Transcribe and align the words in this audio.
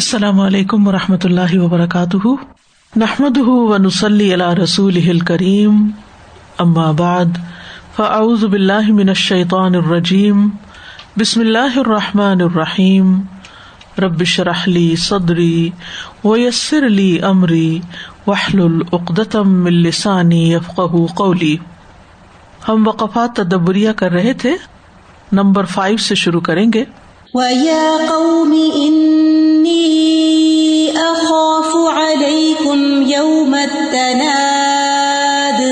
السلام 0.00 0.40
علیکم 0.40 0.88
و 0.88 0.92
رحمۃ 0.92 1.16
اللہ 1.24 1.58
وبرکاتہ۔ 1.58 2.28
نحمد 2.96 3.38
و 3.38 3.76
نسلی 3.76 4.32
اللہ 4.32 4.54
رسول 4.54 5.18
کریم 5.18 5.90
بعد، 6.92 7.24
فاعوذ 7.96 8.44
باللہ 8.44 8.92
من 8.92 9.08
الشیطان 9.08 9.74
الرجیم۔ 9.74 10.48
بسم 11.16 11.40
اللہ 11.40 11.78
الرحمٰن 11.78 12.40
الرحیم۔ 12.40 13.20
ربش 13.98 14.40
رحلی 14.40 14.96
صدری 14.96 15.70
ویسر 16.24 16.86
علی 16.86 17.20
عمری 17.20 17.80
وحل 18.26 18.62
العقدم 18.62 19.66
السانی 19.66 20.52
یفق 20.52 20.80
قولی۔ 21.14 21.56
ہم 22.68 22.88
وقفات 22.88 23.36
تدبریہ 23.36 23.90
کر 23.90 24.12
رہے 24.12 24.32
تھے۔ 24.32 24.52
نمبر 25.32 25.64
فائیو 25.64 25.96
سے 25.96 26.14
شروع 26.14 26.40
کریں 26.40 26.66
گے۔ 26.74 26.84
وَيَا 27.34 28.06
قَوْمِ 28.08 28.56
إِنِّي 29.60 30.92
أَخَافُ 30.92 31.96
عَلَيْكُمْ 31.96 33.06
يَوْمَ 33.06 33.56
التَّنَادِ. 33.56 35.62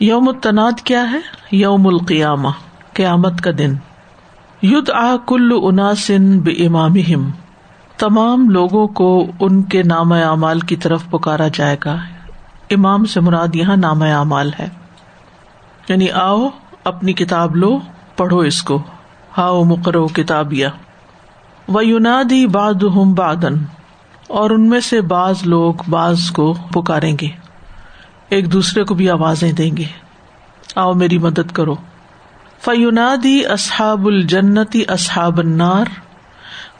یوم 0.00 0.28
التناد 0.28 0.80
کیا 0.80 1.12
ہے؟ 1.12 1.18
یوم 1.50 1.86
القیامہ، 1.86 2.48
قیامت 2.92 3.40
کا 3.40 3.50
دن. 3.58 3.74
ید 4.62 4.90
آ 4.90 5.16
کل 5.16 5.58
اناسن 5.62 6.40
بے 6.40 6.50
امام 6.50 6.94
تمام 7.96 8.48
لوگوں 8.48 8.86
کو 8.86 9.26
ان 9.40 9.62
کے 9.62 9.82
نام 9.82 10.12
اعمال 10.12 10.60
کی 10.60 10.76
طرف 10.76 11.02
پکارا 11.10 11.48
جائے 11.48 11.76
گا۔ 11.84 11.96
امام 12.70 13.04
سے 13.04 13.20
مراد 13.20 13.54
یہاں 13.54 13.76
نام 13.76 14.02
اعمال 14.02 14.50
ہے۔ 14.58 14.68
یعنی 15.88 16.10
آؤ، 16.10 16.48
اپنی 16.84 17.12
کتاب 17.12 17.56
لو، 17.56 17.78
پڑھو 18.16 18.38
اس 18.38 18.62
کو۔ 18.62 18.82
ہاؤ 19.38 19.64
مقرو 19.64 20.06
کتابیا 20.06 20.68
و 21.68 21.82
یونادی 21.82 22.46
باد 22.46 22.82
ہم 22.82 23.14
بادن 23.14 23.54
اور 24.28 24.50
ان 24.50 24.68
میں 24.68 24.80
سے 24.80 25.00
بعض 25.00 25.46
لوگ 25.46 25.74
بعض 25.88 26.30
کو 26.30 26.52
پکاریں 26.52 27.16
گے، 27.20 27.28
ایک 28.28 28.52
دوسرے 28.52 28.84
کو 28.84 28.94
بھی 28.94 29.10
آوازیں 29.10 29.52
دیں 29.52 29.76
گے۔ 29.76 29.84
آؤ 30.76 30.92
میری 30.92 31.18
مدد 31.18 31.52
کرو۔ 31.52 31.74
فیونادی 32.60 33.46
اصحاب 33.46 34.06
الجنتی 34.06 34.82
اصحاب 34.88 35.38
النار 35.38 35.84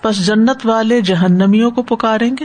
بس 0.04 0.26
جنت 0.26 0.66
والے 0.66 1.00
جہنمیوں 1.00 1.70
کو 1.70 1.82
پکاریں 1.82 2.30
گے؟ 2.40 2.44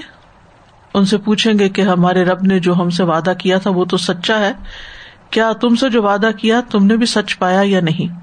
ان 0.94 1.06
سے 1.06 1.18
پوچھیں 1.18 1.60
گے 1.60 1.70
کہ 1.70 1.82
ہمارے 1.82 2.24
رب 2.24 2.42
نے 2.42 2.60
جو 2.60 2.76
ہم 2.76 2.90
سے 2.90 3.04
وعدہ 3.04 3.34
کیا 3.38 3.58
تھا 3.58 3.70
وہ 3.70 3.86
تو 3.86 3.98
سچا 3.98 4.40
ہے، 4.40 4.54
کیا 5.30 5.52
تم 5.54 5.76
سے 5.76 5.90
جو 5.90 6.04
وعدہ 6.04 6.30
کیا 6.38 6.62
تم 6.62 6.86
نے 6.86 6.98
بھی 6.98 7.06
سچ 7.06 7.40
پایا 7.40 7.62
یا 7.66 7.82
نہیں؟ 7.82 8.20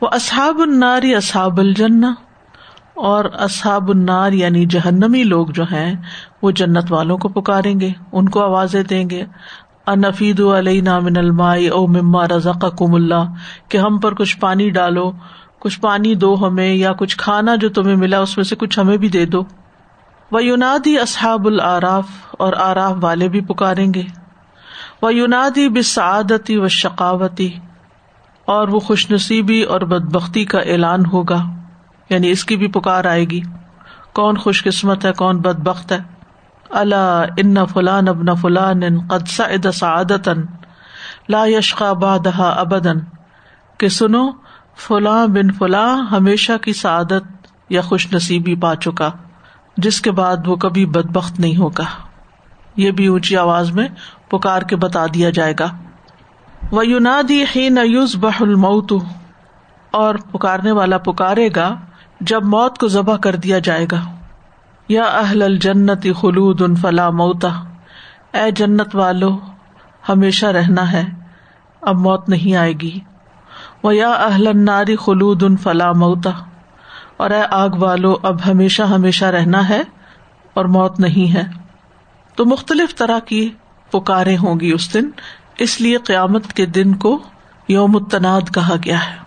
وہ 0.00 0.08
اصحاب 0.12 0.58
الناری 0.58 1.14
اصحاب 1.14 1.58
الجن 1.58 2.04
اور 2.94 3.24
اصحاب 3.24 3.88
النار 3.88 4.32
یعنی 4.32 4.66
جہنمی 4.66 5.24
لوگ 5.24 5.46
جو 5.46 5.62
ہیں، 5.62 5.94
وہ 6.42 6.50
جنت 6.50 6.92
والوں 6.92 7.18
کو 7.18 7.28
پکاریں 7.28 7.80
گے، 7.80 7.90
ان 8.12 8.28
کو 8.28 8.42
آوازیں 8.42 8.82
دیں 8.82 9.10
گے۔ 9.10 9.24
انفید 9.86 10.40
علیہ 10.40 10.82
نامن 10.82 11.16
المائی 11.16 11.68
او 11.68 11.86
مما 11.86 12.28
رضا 12.28 12.68
کم 12.68 12.94
اللہ، 12.94 13.24
کہ 13.68 13.78
ہم 13.78 13.98
پر 13.98 14.14
کچھ 14.14 14.38
پانی 14.38 14.70
ڈالو، 14.70 15.12
کچھ 15.58 15.80
پانی 15.80 16.14
دو 16.14 16.46
ہمیں، 16.46 16.74
یا 16.74 16.92
کچھ 16.92 17.16
کھانا 17.16 17.56
جو 17.56 17.68
تمہیں 17.68 17.96
ملا، 17.96 18.20
اس 18.20 18.36
میں 18.36 18.44
سے 18.44 18.56
کچھ 18.56 18.78
ہمیں 18.78 18.96
بھی 18.96 19.08
دے 19.08 19.26
دو۔ 19.26 19.42
وہ 20.32 20.44
یونادی 20.44 20.98
اصحاب 20.98 21.46
العراف، 21.46 22.06
اور 22.30 22.52
آراف 22.52 22.92
والے 23.00 23.28
بھی 23.28 23.40
پکاریں 23.40 23.94
گے۔ 23.94 24.02
وہ 25.02 25.14
یونادی 25.14 25.68
بسعادتی 25.68 26.56
و 26.56 26.68
شقاوتی 26.68 27.50
اور 28.44 28.68
وہ 28.68 28.78
خوش 28.78 29.10
نصیبی 29.10 29.62
اور 29.62 29.80
بد 29.80 30.14
بختی 30.14 30.44
کا 30.44 30.58
اعلان 30.58 31.06
ہوگا۔ 31.06 31.42
یعنی 32.10 32.30
اس 32.30 32.44
کی 32.44 32.56
بھی 32.56 32.68
پکار 32.68 33.04
آئے 33.04 33.24
گی۔ 33.24 33.40
کون 34.12 34.36
خوش 34.36 34.64
قسمت 34.64 35.04
ہے، 35.04 35.12
کون 35.12 35.38
بد 35.38 35.58
بخت 35.58 35.92
ہے۔ 35.92 35.98
اللہ 36.70 37.24
ان 37.36 37.54
فلان 37.66 38.08
ابن 38.08 38.34
فلان 38.36 39.06
قد 39.06 39.28
سعادت 39.74 40.28
لا 41.28 41.44
یشقا 41.46 41.92
بادہ 41.92 42.42
ابدن 42.42 42.98
کہ 43.78 43.88
سنو، 43.88 44.30
فلاں 44.76 45.26
بن 45.26 45.52
فلاں 45.52 46.06
ہمیشہ 46.06 46.52
کی 46.62 46.72
سعادت 46.72 47.22
یا 47.68 47.80
خوش 47.80 48.12
نصیبی 48.12 48.54
پا 48.54 48.76
چکا، 48.76 49.10
جس 49.76 50.00
کے 50.00 50.10
بعد 50.10 50.36
وہ 50.46 50.56
کبھی 50.56 50.86
بد 50.86 51.06
بخت 51.12 51.40
نہیں 51.40 51.56
ہوگا۔ 51.56 51.84
یہ 52.76 52.90
بھی 52.90 53.06
اونچی 53.06 53.36
آواز 53.36 53.70
میں 53.70 53.88
پکار 54.28 54.62
کے 54.62 54.76
بتا 54.76 55.06
دیا 55.14 55.30
جائے 55.30 55.54
گا۔ 55.60 55.68
وہ 56.70 56.86
یونادی 56.86 57.44
ہین 57.56 57.78
یوز 57.84 58.16
بہ 58.16 58.30
الموت۔ 58.40 58.92
اور 59.90 60.14
پکارنے 60.14 60.72
والا 60.72 60.98
پکارے 60.98 61.48
گا 61.56 61.80
جب 62.20 62.44
موت 62.44 62.78
کو 62.78 62.88
ذبح 62.88 63.16
کر 63.16 63.36
دیا 63.36 63.58
جائے 63.58 63.86
گا۔ 63.92 64.04
یا 64.88 65.02
اہل 65.02 65.42
الجنت 65.42 66.06
خلود 66.20 66.62
ان 66.62 66.76
فلا 66.76 67.10
موتا 67.10 67.48
اے 68.32 68.50
جنت 68.50 68.96
والو، 68.96 69.38
ہمیشہ 70.08 70.46
رہنا 70.46 70.92
ہے، 70.92 71.04
اب 71.80 71.98
موت 71.98 72.28
نہیں 72.28 72.56
آئے 72.56 72.72
گی۔ 72.72 73.00
وہ 73.82 73.96
یا 73.96 74.10
اہل 74.10 74.48
ناری 74.54 74.96
خلود 74.96 75.42
ان 75.42 75.56
فلا 75.56 75.92
موتا 75.92 76.30
اور 77.16 77.30
اے 77.30 77.42
آگ 77.50 77.68
والو، 77.68 78.14
اب 78.22 78.46
ہمیشہ 78.46 78.82
ہمیشہ 78.82 79.24
رہنا 79.24 79.68
ہے 79.68 79.82
اور 80.54 80.64
موت 80.64 81.00
نہیں 81.00 81.34
ہے۔ 81.34 81.42
تو 82.34 82.44
مختلف 82.44 82.94
طرح 82.94 83.18
کی 83.18 83.50
پکارے 83.90 84.36
ہوں 84.36 84.60
گی 84.60 84.72
اس 84.72 84.94
دن۔ 84.94 85.10
اس 85.58 85.80
لیے 85.80 85.96
قیامت 85.96 86.52
کے 86.52 86.66
دن 86.66 86.94
کو 86.94 87.18
یوم 87.68 87.96
التناد 87.96 88.40
کہا 88.54 88.74
گیا 88.84 89.06
ہے۔ 89.06 89.19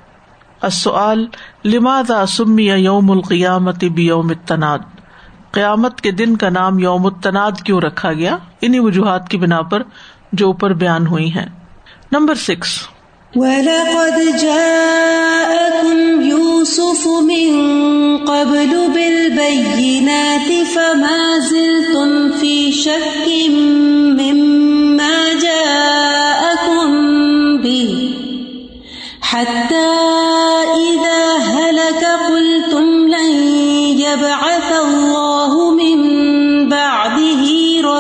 لماد 1.66 2.12
سمی 2.28 2.63
یوم 2.63 3.12
القیامت 3.12 3.84
بھی 3.84 4.07
یوم 4.07 4.28
التناد؟ 4.29 4.79
قیامت 5.51 6.01
کے 6.01 6.12
دن 6.12 6.38
کا 6.38 6.50
نام 6.50 6.79
یوم 6.79 7.06
التناد 7.06 7.51
کیوں 7.66 7.81
رکھا 7.81 8.13
گیا؟ 8.13 8.38
انہیں 8.62 8.81
وجوہات 8.81 9.29
کی 9.29 9.38
بنا 9.38 9.62
پر 9.62 9.84
جو 10.34 10.46
اوپر 10.46 10.74
بیان 10.74 11.07
ہوئی 11.07 11.34
ہیں۔ 11.35 11.46
Number 12.12 12.35
six. 12.35 12.88
وَلَقَدْ 13.35 14.41
جَاءَكُمْ 14.41 16.25
يُوسُفُ 16.25 17.07
مِن 17.22 17.51
قَبْلُ 18.28 18.88
بِالْبَيِّنَاتِ 18.88 20.63
فَمَا 20.74 21.38
زِلْتُمْ 21.50 22.40
فِي 22.40 22.72
شَكٍّ 22.72 23.50
مِّمَّا 24.22 25.34
جَاءَكُمْ 25.41 26.88
بِهِ 27.62 28.13
حَتَّى 29.34 30.32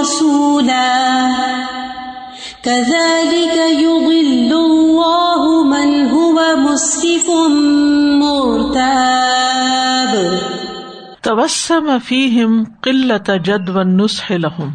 رَسُولًا. 0.03 1.29
كَذَلِكَ 2.61 3.57
يُضِلُّ 3.79 4.53
اللَّهُ 4.53 5.63
مَنْ 5.63 6.07
هُوَ 6.11 6.41
مُسْرِفٌ 6.55 7.29
مُرْتَابٌ. 8.23 8.83
تبسم 11.21 11.97
فیہم 12.05 12.63
قلت 12.81 13.31
جد 13.45 13.69
و 13.69 13.83
نسخ 13.83 14.31
لہم. 14.31 14.69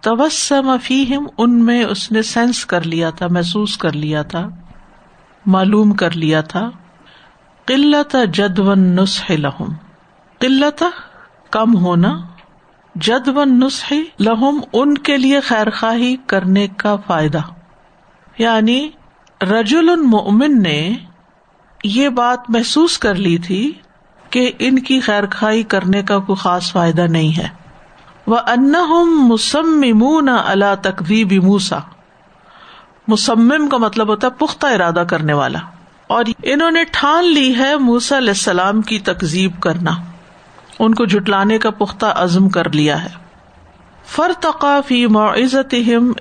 تبسم 0.00 0.76
فیہم 0.82 1.26
ان 1.38 1.64
میں 1.64 1.84
اس 1.84 2.12
نے 2.12 2.22
سینس 2.22 2.66
کر 2.66 2.82
لیا 2.82 3.10
تھا، 3.10 3.26
محسوس 3.26 3.76
کر 3.76 3.92
لیا 3.92 4.22
تھا، 4.22 4.48
معلوم 5.46 5.92
کر 5.92 6.10
لیا 6.10 6.40
تھا. 6.40 6.70
قلت 7.66 8.16
جد 8.32 8.58
و 8.58 8.74
نسخ 8.74 9.30
لہم. 9.30 9.68
قلت 10.40 10.82
کم 11.50 11.76
ہونا 11.76 12.20
جد 13.00 13.28
و 13.28 13.44
نسخ 13.44 13.92
لہم، 14.20 14.60
ان 14.72 14.98
کے 14.98 15.16
لیے 15.16 15.40
خیر 15.40 15.70
خواہی 15.70 16.16
کرنے 16.26 16.66
کا 16.76 16.96
فائدہ۔ 17.06 17.38
یعنی 18.38 18.90
رجول 19.42 19.88
المؤمن 19.88 20.62
نے 20.62 20.92
یہ 21.84 22.08
بات 22.08 22.50
محسوس 22.50 22.98
کر 22.98 23.14
لی 23.14 23.38
تھی 23.38 23.72
کہ 24.30 24.52
ان 24.58 24.78
کی 24.78 25.00
خیر 25.00 25.24
خائی 25.30 25.62
کرنے 25.62 26.02
کا 26.02 26.18
کوئی 26.18 26.36
خاص 26.36 26.72
فائدہ 26.72 27.00
نہیں 27.00 27.38
ہے۔ 27.38 27.48
وہ 28.26 28.36
ان 28.36 28.72
مسمون 29.06 30.28
اللہ 30.28 30.74
تقویب 30.82 31.32
موسا 31.32 31.78
مسمم 33.08 33.68
کا 33.68 33.76
مطلب 33.76 34.08
ہوتا 34.08 34.26
ہے 34.26 34.32
پختہ 34.32 34.66
ارادہ 34.66 35.04
کرنے 35.10 35.32
والا۔ 35.32 35.58
اور 36.06 36.24
انہوں 36.42 36.70
نے 36.70 36.84
ٹھان 36.92 37.24
لی 37.24 37.56
ہے 37.56 37.76
موسا 37.76 38.18
علیہ 38.18 38.28
السلام 38.28 38.82
کی 38.82 38.98
تقزیب 38.98 39.60
کرنا۔ 39.60 39.90
ان 40.80 40.94
کو 40.94 41.04
جٹلانے 41.04 41.58
کا 41.58 41.70
پختہ 41.70 42.06
عزم 42.06 42.48
کر 42.48 42.72
لیا 42.72 43.04
ہے۔ 43.04 43.08
فر 44.04 44.30
تقافی 44.40 45.06
معزت 45.06 45.74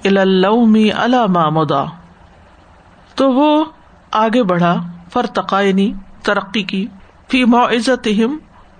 المی 0.05 0.91
علامہ 0.91 1.73
تو 3.15 3.31
وہ 3.31 3.65
آگے 4.11 4.43
بڑھا 4.43 4.75
فر 5.13 5.25
تقاعنی 5.25 5.93
ترقی 6.23 6.63
کی۔ 6.63 6.87
فی 7.27 7.45
معزت 7.45 8.07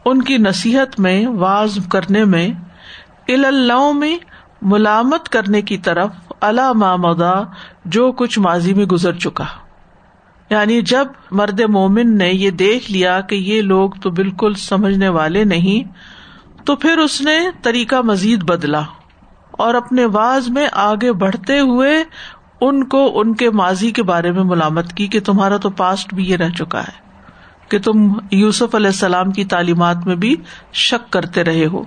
ان 0.06 0.22
کی 0.22 0.38
نصیحت 0.38 1.00
میں 1.00 1.28
واز 1.28 1.78
کرنے 1.92 2.24
میں 2.26 2.50
الا 3.28 3.92
میں 3.94 4.18
ملامت 4.62 5.30
کرنے 5.30 5.62
کی 5.62 5.78
طرف 5.78 6.10
علامہ 6.42 6.96
مدا 6.96 7.34
جو 7.86 8.12
کچھ 8.12 8.40
ماضی 8.40 8.74
میں 8.74 8.86
گزر 8.86 9.14
چکا۔ 9.14 9.46
یعنی 10.50 10.82
جب 10.82 11.08
مرد 11.32 11.60
مومن 11.70 12.18
نے 12.18 12.30
یہ 12.30 12.52
دیکھ 12.60 12.92
لیا 12.92 13.20
کہ 13.22 13.36
یہ 13.36 13.62
لوگ 13.64 13.90
تو 14.02 14.10
بالکل 14.12 14.54
سمجھنے 14.60 15.10
والے 15.10 15.44
نہیں، 15.46 15.92
تو 16.66 16.76
پھر 16.76 16.98
اس 16.98 17.20
نے 17.22 17.38
طریقہ 17.62 18.02
مزید 18.04 18.44
بدلا 18.44 18.82
اور 19.60 19.74
اپنے 19.74 20.06
واز 20.06 20.50
میں 20.50 20.68
آگے 20.82 21.12
بڑھتے 21.16 21.60
ہوئے 21.60 21.94
ان 22.62 22.84
کو 22.84 23.02
ان 23.22 23.34
کے 23.34 23.50
ماضی 23.52 23.92
کے 23.92 24.04
بارے 24.04 24.32
میں 24.32 24.44
ملامت 24.44 24.94
کی 24.94 25.08
کہ 25.08 25.20
تمہارا 25.20 25.58
تو 25.58 25.70
پاسٹ 25.78 26.14
بھی 26.14 26.30
یہ 26.30 26.36
رہ 26.36 26.50
چکا 26.50 26.82
ہے، 26.82 26.98
کہ 27.70 27.80
تم 27.80 28.08
یوسف 28.32 28.76
علیہ 28.76 28.88
السلام 28.88 29.32
کی 29.32 29.46
تعلیمات 29.46 30.06
میں 30.08 30.16
بھی 30.16 30.36
شک 30.80 31.12
کرتے 31.14 31.44
رہے 31.44 31.66
ہو۔ 31.66 31.84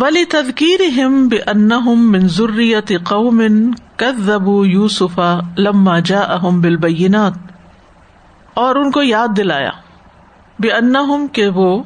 ولی 0.00 0.24
تدکیر 0.24 0.80
ہم 0.98 1.28
بے 1.28 1.36
ان 1.36 1.70
منظریت 1.86 2.92
قومن 3.04 3.74
کبو 3.96 4.66
یوسفا 4.66 5.40
لما 5.58 5.98
جا 5.98 6.20
اہم 6.20 6.60
بالبینات۔ 6.60 7.32
اور 8.54 8.76
ان 8.76 8.90
کو 8.90 9.02
یاد 9.02 9.28
دلایا۔ 9.36 9.70
بے 10.58 10.70
ان 10.72 11.28
کہ 11.32 11.48
وہ 11.48 11.82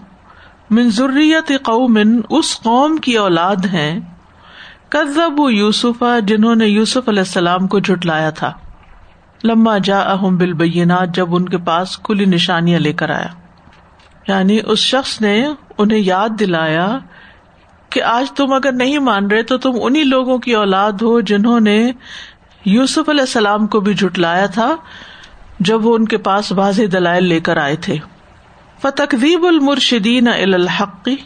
منظریت 0.70 1.52
قومن 1.62 2.20
اس 2.31 2.61
قوم 2.61 2.96
کی 2.96 3.16
اولاد 3.16 3.56
ہیں۔ 3.56 4.00
کزب 4.88 5.50
یوسفا 5.50 6.19
جنہوں 6.19 6.55
نے 6.55 6.66
یوسف 6.66 7.08
علیہ 7.08 7.20
السلام 7.20 7.66
کو 7.66 7.78
جٹلایا 7.78 8.31
تھا۔ 8.31 8.52
لما 9.44 9.78
جا 9.78 9.99
اہم 9.99 10.37
بالبینات 10.37 11.14
جب 11.14 11.34
ان 11.34 11.49
کے 11.49 11.58
پاس 11.58 11.99
کھلی 11.99 12.25
نشانیاں 12.25 12.78
لے 12.78 12.93
کر 12.93 13.11
آیا۔ 13.11 13.28
یعنی 14.28 14.58
اس 14.66 14.78
شخص 14.78 15.20
نے 15.20 15.49
انہیں 15.78 15.99
یاد 15.99 16.28
دلایا 16.28 16.99
کہ 17.91 18.03
آج 18.03 18.33
تم 18.33 18.53
اگر 18.53 18.73
نہیں 18.73 18.99
مان 18.99 19.27
رہے 19.27 19.43
تو 19.43 19.59
تم 19.59 19.73
انہیں 19.83 20.05
لوگوں 20.05 20.39
کی 20.39 20.55
اولاد 20.55 20.93
ہو 20.93 21.21
جنہوں 21.21 21.61
نے 21.61 21.91
یوسف 22.65 23.09
علیہ 23.09 23.21
السلام 23.21 23.67
کو 23.67 23.81
بھی 23.81 23.95
جٹلایا 23.95 24.47
تھا 24.47 24.77
جب 25.61 25.87
وہ 25.87 25.95
ان 25.95 26.05
کے 26.05 26.17
پاس 26.17 26.53
واضح 26.53 26.83
دلائل 26.93 27.25
لے 27.25 27.41
کر 27.41 27.57
آئے 27.57 27.77
تھے۔ 27.77 27.97
فتقیب 28.83 29.45
المرشدین 29.45 30.29
الحقی 30.29 31.17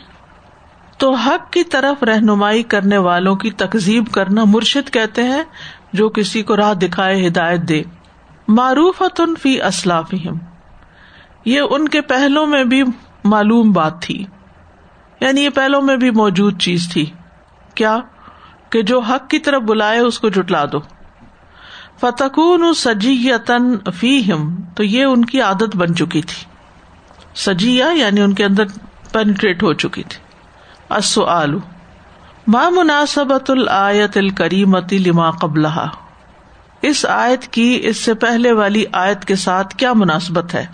تو 0.99 1.13
حق 1.15 1.53
کی 1.53 1.65
طرف 1.65 2.03
رہنمائی 2.03 2.63
کرنے 2.63 2.99
والوں 2.99 3.37
کی 3.37 3.51
تقزیب 3.51 4.07
کرنا 4.13 4.45
مرشد 4.45 4.91
کہتے 4.91 5.23
ہیں 5.23 5.43
جو 5.93 6.09
کسی 6.09 6.43
کو 6.43 6.57
راہ 6.57 6.75
دکھائے 6.75 7.27
ہدایت 7.27 7.61
دے۔ 7.61 7.83
معروف 8.49 9.03
فی 9.43 9.63
اسلاف 9.63 10.15
یہ 11.45 11.61
ان 11.71 11.89
کے 11.89 12.01
پہلو 12.01 12.47
میں 12.47 12.65
بھی 12.65 12.83
معلوم 13.25 13.73
بات 13.73 14.03
تھی۔ 14.03 14.25
یعنی 15.21 15.41
یہ 15.41 15.51
پہلو 15.51 15.81
میں 15.81 15.97
بھی 15.97 16.11
موجود 16.11 16.61
چیز 16.61 16.89
تھی۔ 16.93 17.11
کیا؟ 17.75 17.99
کہ 18.71 18.83
جو 18.83 19.01
حق 19.01 19.31
کی 19.31 19.39
طرف 19.39 19.63
بلائے 19.63 19.99
اس 19.99 20.19
کو 20.19 20.29
جٹلا 20.29 20.65
دو۔ 20.73 20.79
فتقون 22.01 22.75
سجیتن 22.75 23.91
فی 23.95 24.33
ہم 24.33 24.57
تو 24.77 24.85
یہ 24.85 25.05
ان 25.05 25.25
کی 25.25 25.41
عادت 25.41 25.77
بن 25.77 25.95
چکی 25.95 26.23
تھی۔ 26.23 26.45
سجیا 27.35 27.87
یعنی 27.87 28.21
ان 28.21 28.33
کے 28.33 28.45
اندر 28.45 28.65
پینٹریٹ 29.13 29.63
ہو 29.63 29.73
چکی 29.73 30.03
تھی۔ 30.03 30.29
آلو 31.27 31.59
ماں 32.47 32.71
مناسبت 32.71 33.51
الآیت 33.51 34.17
الکریمتی 34.17 34.99
لما 34.99 35.31
قبل 35.31 35.67
اس 36.83 37.07
آیت 37.07 37.43
کی 37.43 37.81
اس 37.83 37.97
سے 37.97 38.15
پہلے 38.15 38.53
والی 38.53 38.85
آیت 38.93 39.25
کے 39.25 39.37
ساتھ 39.37 39.77
کیا 39.77 39.93
مناسبت 39.93 40.55
ہے؟ 40.55 40.67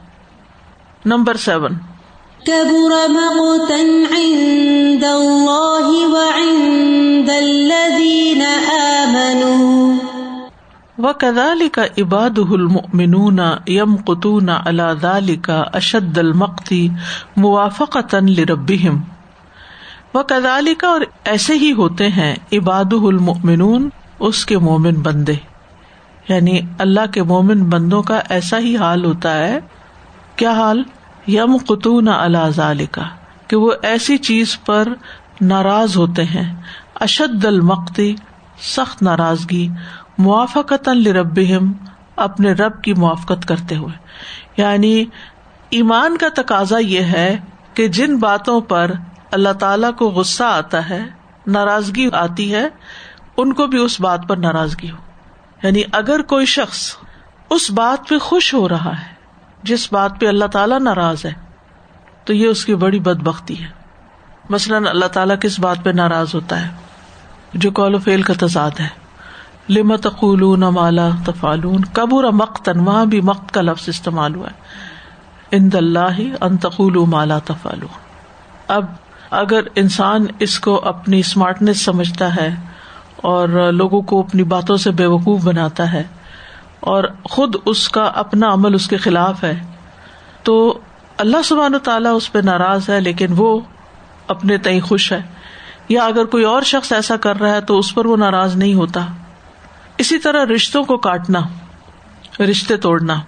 نمبر 1.05 1.35
سیون 1.35 1.94
و 10.99 11.13
کدالی 11.13 11.69
کا 11.69 11.83
عباد 11.99 12.39
المؤمنون 12.51 13.41
یم 13.67 13.97
قطون 13.97 14.49
اللہ 14.65 14.95
دالی 15.03 15.37
کا 15.37 15.65
اشد 15.73 16.19
المقتی 16.19 16.89
موافقتا 17.37 18.19
لربهم. 18.21 18.99
وہ 20.15 20.23
کدالی 20.23 20.75
اور 20.83 21.01
ایسے 21.25 21.55
ہی 21.55 21.73
ہوتے 21.73 22.09
ہیں 22.09 22.35
عباد 22.53 22.93
المؤمنون 22.93 23.89
اس 24.21 24.47
کے 24.47 24.59
مومن 24.59 24.95
بندے. 24.95 25.35
یعنی 26.29 26.61
اللہ 26.79 27.13
کے 27.13 27.23
مومن 27.23 27.65
بندوں 27.65 28.03
کا 28.03 28.21
ایسا 28.29 28.59
ہی 28.59 28.77
حال 28.77 29.05
ہوتا 29.05 29.39
ہے. 29.39 29.61
کیا 30.37 30.53
حال؟ 30.53 30.83
یم 31.27 31.57
قطون 31.69 32.09
اللہ 32.09 32.83
کا 32.91 33.03
کہ 33.49 33.57
وہ 33.57 33.73
ایسی 33.83 34.19
چیز 34.19 34.59
پر 34.67 34.89
ناراض 35.41 35.97
ہوتے 35.97 36.25
ہیں۔ 36.25 36.63
اشد 36.95 37.45
المقتی 37.45 38.17
سخت 38.61 39.03
ناراضگی 39.03 39.69
موافقت 40.19 40.89
لرب 40.89 41.39
اپنے 42.17 42.53
رب 42.53 42.83
کی 42.83 42.95
موافقت 42.95 43.49
کرتے 43.49 43.77
ہوئے۔ 43.77 43.99
یعنی 44.57 45.05
ایمان 45.71 46.17
کا 46.17 46.43
تقاضا 46.43 46.79
یہ 46.79 47.01
ہے 47.01 47.37
کہ 47.75 47.89
جن 47.89 48.17
باتوں 48.17 48.61
پر 48.61 48.91
اللہ 49.33 49.53
تعالی 49.53 49.87
کو 49.99 50.09
غصہ 50.09 50.45
آتا 50.45 50.89
ہے، 50.89 51.03
ناراضگی 51.47 52.09
آتی 52.13 52.55
ہے، 52.55 52.69
ان 53.37 53.53
کو 53.53 53.67
بھی 53.67 53.79
اس 53.79 54.01
بات 54.01 54.21
پر 54.29 54.37
ناراضگی 54.37 54.91
ہو۔ 54.91 54.97
یعنی 55.63 55.83
اگر 55.93 56.23
کوئی 56.23 56.47
شخص 56.47 56.97
اس 57.51 57.71
بات 57.71 58.09
پہ 58.09 58.19
خوش 58.19 58.55
ہو 58.55 58.69
رہا 58.69 59.01
ہے 59.01 59.14
جس 59.65 59.93
بات 59.93 60.21
پہ 60.21 60.27
اللہ 60.27 60.45
تعالیٰ 60.45 60.81
ناراض 60.81 61.27
ہے، 61.27 61.33
تو 62.25 62.33
یہ 62.33 62.47
اس 62.47 62.65
کی 62.65 62.75
بڑی 62.75 63.01
بد 63.01 63.23
بختی 63.23 63.63
ہے۔ 63.63 63.69
مثلاً 64.51 64.87
اللہ 64.87 65.07
تعالیٰ 65.07 65.37
کس 65.41 65.61
بات 65.61 65.77
پہ 65.83 65.91
ناراض 65.91 66.35
ہوتا 66.35 66.63
ہے؟ 66.63 66.71
جو 67.55 67.71
کال 67.71 67.95
و 67.95 67.99
فیل 67.99 68.23
کا 68.23 68.35
تضاد 68.39 68.71
ہے۔ 68.81 68.89
لمت 69.69 70.07
قولون 70.19 70.61
مالا 70.61 71.09
تفالون 71.25 71.81
قبر 71.93 72.31
مقتن 72.31 72.81
وہاں 72.81 73.05
بھی 73.05 73.21
مقت 73.21 73.55
کا 73.55 73.61
لفظ 73.61 73.89
استعمال 73.89 74.35
ہوا 74.35 74.47
ہے۔ 74.47 74.65
ان 75.51 75.69
اللہ 75.75 76.21
انتقول 76.41 76.97
مالا 77.09 77.39
تفالون 77.39 77.89
اب 78.69 78.85
اگر 79.31 79.61
انسان 79.75 80.27
اس 80.39 80.61
کو 80.61 80.81
اپنی 80.85 81.19
اسمارٹنیس 81.19 81.85
سمجھتا 81.85 82.37
ہے 82.37 82.55
اور 83.17 83.73
لوگوں 83.73 84.03
کو 84.03 84.21
اپنی 84.21 84.43
باتوں 84.43 84.77
سے 84.77 84.91
بے 84.91 85.07
وقوف 85.07 85.45
بناتا 85.45 85.93
ہے 85.93 86.03
اور 86.85 87.05
خود 87.25 87.57
اس 87.65 87.89
کا 87.89 88.05
اپنا 88.05 88.53
عمل 88.53 88.75
اس 88.75 88.87
کے 88.87 88.97
خلاف 88.97 89.45
ہے۔ 89.45 89.61
تو 90.43 90.79
اللہ 91.19 91.37
سبحان 91.45 91.79
تعالیٰ 91.79 92.17
اس 92.17 92.33
پہ 92.33 92.39
ناراض 92.39 92.89
ہے، 92.89 93.01
لیکن 93.01 93.27
وہ 93.37 93.61
اپنے 94.29 94.59
تئیں 94.59 94.81
خوش 94.81 95.13
ہے۔ 95.13 95.23
یا 95.89 96.05
اگر 96.05 96.25
کوئی 96.25 96.45
اور 96.45 96.63
شخص 96.63 96.93
ایسا 96.93 97.17
کر 97.17 97.41
رہا 97.41 97.51
ہے 97.51 97.61
تو 97.61 97.79
اس 97.79 97.95
پر 97.95 98.07
وہ 98.07 98.17
ناراض 98.17 98.57
نہیں 98.57 98.75
ہوتا۔ 98.75 99.07
اسی 99.99 100.19
طرح 100.19 100.45
رشتوں 100.45 100.85
کو 100.85 100.97
کاٹنا، 100.97 101.41
رشتے 102.43 102.77
توڑنا۔ 102.77 103.21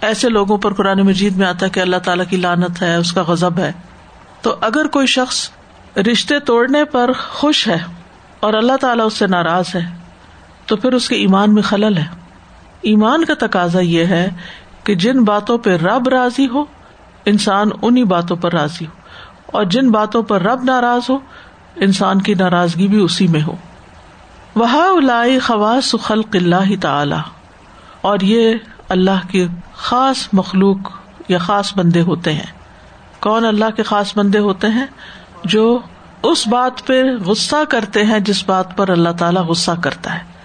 ایسے 0.00 0.28
لوگوں 0.28 0.58
پر 0.58 0.74
قرآن 0.74 1.00
مجید 1.00 1.36
میں 1.36 1.46
آتا 1.46 1.66
ہے 1.66 1.70
کہ 1.70 1.80
اللہ 1.80 1.96
تعالیٰ 1.96 2.24
کی 2.30 2.36
لانت 2.36 2.82
ہے، 2.82 2.96
اس 2.96 3.12
کا 3.12 3.22
غزب 3.22 3.58
ہے۔ 3.58 3.72
تو 4.42 4.56
اگر 4.60 4.86
کوئی 4.86 5.06
شخص 5.06 5.50
رشتے 5.96 6.40
توڑنے 6.40 6.84
پر 6.84 7.10
خوش 7.28 7.68
ہے 7.68 7.78
اور 8.40 8.54
اللہ 8.54 8.76
تعالیٰ 8.80 9.06
اس 9.06 9.14
سے 9.14 9.26
ناراض 9.26 9.64
ہے، 9.74 9.96
تو 10.66 10.76
پھر 10.76 10.92
اس 10.92 11.08
کے 11.08 11.16
ایمان 11.16 11.54
میں 11.54 11.62
خلل 11.62 11.96
ہے۔ 11.96 12.17
ایمان 12.88 13.24
کا 13.24 13.46
تقاضا 13.46 13.80
یہ 13.80 14.04
ہے 14.04 14.30
کہ 14.84 14.94
جن 14.94 15.24
باتوں 15.24 15.58
پہ 15.58 15.76
رب 15.76 16.08
راضی 16.08 16.48
ہو، 16.48 16.64
انسان 17.24 17.68
انہیں 17.82 18.04
باتوں 18.04 18.36
پر 18.36 18.52
راضی 18.52 18.86
ہو۔ 18.86 18.90
اور 19.46 19.64
جن 19.64 19.90
باتوں 19.90 20.22
پر 20.22 20.42
رب 20.42 20.64
ناراض 20.64 21.10
ہو، 21.10 21.18
انسان 21.76 22.22
کی 22.22 22.34
ناراضگی 22.34 22.88
بھی 22.88 23.00
اسی 23.00 23.26
میں 23.26 23.42
ہو۔ 23.42 23.56
وہ 24.54 24.66
خواص 25.42 25.94
خلق 26.02 26.36
اللہ 26.36 26.80
تعالی 26.80 27.16
اور 28.00 28.18
یہ 28.22 28.54
اللہ 28.88 29.28
کے 29.30 29.46
خاص 29.74 30.28
مخلوق 30.32 30.76
یا 31.28 31.38
خاص 31.38 31.76
بندے 31.76 32.00
ہوتے 32.00 32.32
ہیں۔ 32.32 32.58
کون 33.20 33.44
اللہ 33.44 33.70
کے 33.76 33.82
خاص 33.82 34.18
بندے 34.18 34.38
ہوتے 34.38 34.66
ہیں؟ 34.66 34.86
جو 35.44 35.78
اس 36.22 36.48
بات 36.48 36.86
پہ 36.86 37.02
غصہ 37.26 37.64
کرتے 37.68 38.04
ہیں 38.04 38.20
جس 38.20 38.44
بات 38.48 38.76
پر 38.76 38.88
اللہ 38.88 39.08
تعالیٰ 39.18 39.42
غصہ 39.42 39.70
کرتا 39.82 40.14
ہے۔ 40.14 40.37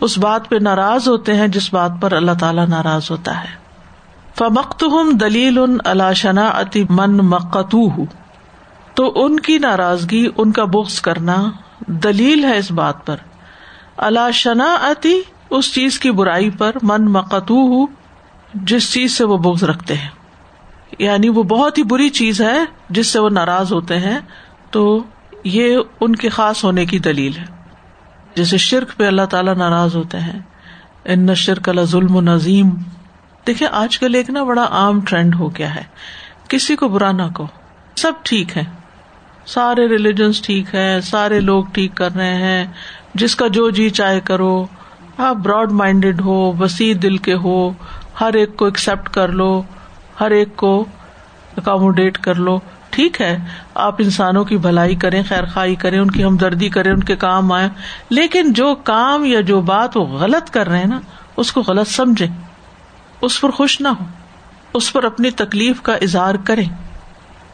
اس 0.00 0.18
بات 0.18 0.48
پہ 0.48 0.56
ناراض 0.60 1.08
ہوتے 1.08 1.34
ہیں 1.34 1.48
جس 1.48 1.74
بات 1.74 1.90
پر 2.00 2.12
اللہ 2.12 2.30
تعالیٰ 2.40 2.68
ناراض 2.68 3.10
ہوتا 3.10 3.40
ہے۔ 3.40 3.48
فمخت 4.38 4.82
ہم 4.82 5.10
دلیل 5.20 5.58
ان 5.58 5.78
اللہ 5.84 6.12
شنا 6.12 6.46
اتی 6.46 6.84
من 6.90 7.16
مقتو 7.16 8.04
تو 8.94 9.12
ان 9.14 9.40
کی 9.40 9.58
ناراضگی، 9.58 10.26
ان 10.36 10.52
کا 10.52 10.64
بغض 10.64 11.00
کرنا 11.00 11.50
دلیل 11.86 12.44
ہے 12.44 12.58
اس 12.58 12.70
بات 12.70 13.06
پر۔ 13.06 13.16
اللہ 13.96 14.30
شنا 14.32 14.74
اتی 14.74 15.22
اس 15.50 15.74
چیز 15.74 15.98
کی 15.98 16.10
برائی 16.10 16.50
پر 16.50 16.76
من 16.82 17.04
مقتو 17.04 17.86
جس 18.54 18.92
چیز 18.92 19.18
سے 19.18 19.24
وہ 19.24 19.36
بغض 19.36 19.64
رکھتے 19.64 19.94
ہیں۔ 19.94 20.08
یعنی 20.98 21.28
وہ 21.28 21.42
بہت 21.42 21.78
ہی 21.78 21.82
بری 21.82 22.08
چیز 22.08 22.40
ہے 22.40 22.58
جس 22.90 23.06
سے 23.06 23.18
وہ 23.18 23.30
ناراض 23.30 23.72
ہوتے 23.72 23.98
ہیں۔ 23.98 24.18
تو 24.70 25.02
یہ 25.44 25.78
ان 26.00 26.16
کے 26.16 26.28
خاص 26.28 26.64
ہونے 26.64 26.86
کی 26.86 26.98
دلیل 26.98 27.36
ہے۔ 27.36 27.57
جیسے 28.38 28.56
شرک 28.56 28.96
پہ 28.96 29.06
اللہ 29.06 29.22
تعالیٰ 29.22 29.54
ناراض 29.54 29.96
ہوتے 29.96 30.18
ہیں۔ 30.18 30.38
ان 31.04 31.34
شرک 31.34 31.68
اللہ 31.68 31.80
ظلم 31.80 32.16
و 32.16 32.20
نظیم۔ 32.20 32.70
دیکھے 33.46 33.66
آج 33.72 33.98
کل 33.98 34.14
ایک 34.14 34.30
نا 34.30 34.44
بڑا 34.44 34.66
عام 34.70 35.00
ٹرینڈ 35.00 35.34
ہو 35.34 35.48
گیا 35.56 35.74
ہے۔ 35.74 35.82
کسی 36.48 36.76
کو 36.76 36.88
برا 36.88 37.12
نہ 37.12 37.22
کو 37.34 37.46
سب 37.96 38.12
ٹھیک 38.22 38.56
ہے 38.56 38.62
سارے 39.46 39.88
ریلیجنس 39.88 40.42
ٹھیک 40.42 40.74
ہے 40.74 41.00
سارے 41.00 41.40
لوگ 41.40 41.64
ٹھیک 41.72 41.94
کر 41.94 42.12
رہے 42.12 42.34
ہیں۔ 42.34 42.66
جس 43.14 43.36
کا 43.36 43.46
جو 43.46 43.70
جی 43.70 43.90
چاہے 43.90 44.20
کرو۔ 44.20 44.66
آپ 45.18 45.36
براڈ 45.36 45.72
مائنڈیڈ 45.72 46.20
ہو، 46.20 46.52
وسیع 46.60 46.94
دل 47.02 47.16
کے 47.16 47.34
ہو۔ 47.34 47.72
ہر 48.20 48.32
ایک 48.32 48.56
کو 48.56 48.64
ایکسپٹ 48.64 49.08
کر 49.08 49.28
لو۔ 49.28 49.62
ہر 50.20 50.30
ایک 50.30 50.56
کو 50.56 50.84
اکاموڈیٹ 51.56 52.18
کر 52.18 52.34
لو۔ 52.34 52.58
ٹھیک 52.90 53.20
ہے، 53.20 53.36
آپ 53.74 53.94
انسانوں 53.98 54.44
کی 54.44 54.56
بھلائی 54.56 54.94
کریں، 54.96 55.22
خیر 55.28 55.44
خائی 55.44 55.74
کریں، 55.74 55.98
ان 55.98 56.10
کی 56.10 56.24
ہمدردی 56.24 56.68
کریں، 56.68 56.90
ان 56.92 57.02
کے 57.02 57.16
کام 57.16 57.52
آئے 57.52 57.68
لیکن 58.10 58.52
جو 58.52 58.74
کام 58.84 59.24
یا 59.24 59.40
جو 59.40 59.60
بات 59.62 59.96
وہ 59.96 60.04
غلط 60.18 60.50
کر 60.50 60.68
رہے 60.68 60.78
ہیں 60.78 60.86
نا، 60.86 61.00
اس 61.36 61.52
کو 61.52 61.62
غلط 61.66 61.88
سمجھے 61.88 62.26
اس 63.20 63.40
پر 63.40 63.50
خوش 63.50 63.80
نہ 63.80 63.88
ہو 63.88 64.04
اس 64.74 64.92
پر 64.92 65.04
اپنی 65.04 65.30
تکلیف 65.36 65.80
کا 65.82 65.94
اظہار 66.02 66.34
کرے 66.44 66.64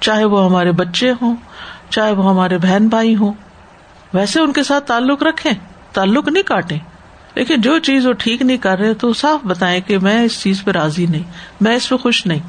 چاہے 0.01 0.25
وہ 0.25 0.45
ہمارے 0.45 0.73
بچے 0.73 1.13
ہوں، 1.23 1.37
چاہے 1.91 2.13
وہ 2.13 2.29
ہمارے 2.31 2.59
بہن 2.59 2.89
بھائی 2.89 3.15
ہوں۔ 3.17 3.33
ویسے 4.15 4.41
ان 4.41 4.53
کے 4.53 4.63
ساتھ 4.63 4.87
تعلق 4.87 5.23
رکھے 5.23 5.51
تعلق 5.93 6.29
نہیں 6.29 6.43
کاٹے 6.43 6.77
لیکن 7.35 7.61
جو 7.61 7.79
چیز 7.79 8.07
وہ 8.07 8.13
ٹھیک 8.13 8.43
نہیں 8.43 8.57
کر 8.57 8.79
رہے 8.79 8.95
تو 8.95 9.13
صاف 9.13 9.45
بتائیں 9.47 9.81
کہ 9.81 9.99
میں 9.99 10.21
اس 10.25 10.41
چیز 10.43 10.63
پہ 10.65 10.71
راضی 10.71 11.07
نہیں، 11.07 11.23
میں 11.61 11.75
اس 11.77 11.89
پہ 11.89 11.97
خوش 11.97 12.25
نہیں، 12.27 12.41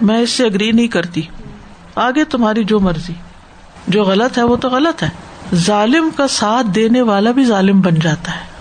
میں 0.00 0.18
اس 0.18 0.30
سے 0.30 0.46
اگری 0.46 0.70
نہیں 0.72 0.88
کرتی۔ 0.88 1.22
آگے 1.94 2.24
تمہاری 2.24 2.64
جو 2.64 2.80
مرضی۔ 2.80 3.12
جو 3.88 4.04
غلط 4.04 4.38
ہے 4.38 4.42
وہ 4.42 4.56
تو 4.56 4.68
غلط 4.68 5.02
ہے۔ 5.02 5.08
ظالم 5.54 6.10
کا 6.16 6.28
ساتھ 6.28 6.66
دینے 6.66 7.00
والا 7.00 7.30
بھی 7.30 7.44
ظالم 7.44 7.80
بن 7.80 7.94
جاتا 7.94 8.34
ہے۔ 8.34 8.52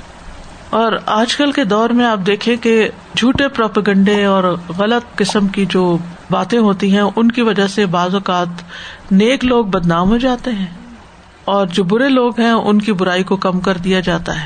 اور 0.69 0.93
آج 1.05 1.35
کل 1.35 1.51
کے 1.51 1.63
دور 1.63 1.89
میں 1.89 2.05
آپ 2.05 2.19
دیکھیں 2.25 2.55
کہ 2.55 2.89
جھوٹے 3.17 3.47
پروپگنڈے 3.47 4.25
اور 4.25 4.57
غلط 4.77 5.15
قسم 5.15 5.47
کی 5.47 5.65
جو 5.69 5.97
باتیں 6.31 6.59
ہوتی 6.59 6.93
ہیں، 6.93 7.03
ان 7.15 7.31
کی 7.31 7.41
وجہ 7.41 7.67
سے 7.67 7.85
بعض 7.85 8.13
اوقات 8.13 8.47
نیک 9.11 9.45
لوگ 9.45 9.65
بدنام 9.65 10.09
ہو 10.09 10.17
جاتے 10.17 10.51
ہیں۔ 10.51 10.65
اور 11.45 11.67
جو 11.67 11.83
برے 11.83 12.09
لوگ 12.09 12.39
ہیں، 12.39 12.51
ان 12.51 12.81
کی 12.81 12.93
برائی 12.93 13.23
کو 13.23 13.35
کم 13.35 13.59
کر 13.59 13.77
دیا 13.77 13.99
جاتا 13.99 14.41
ہے۔ 14.41 14.45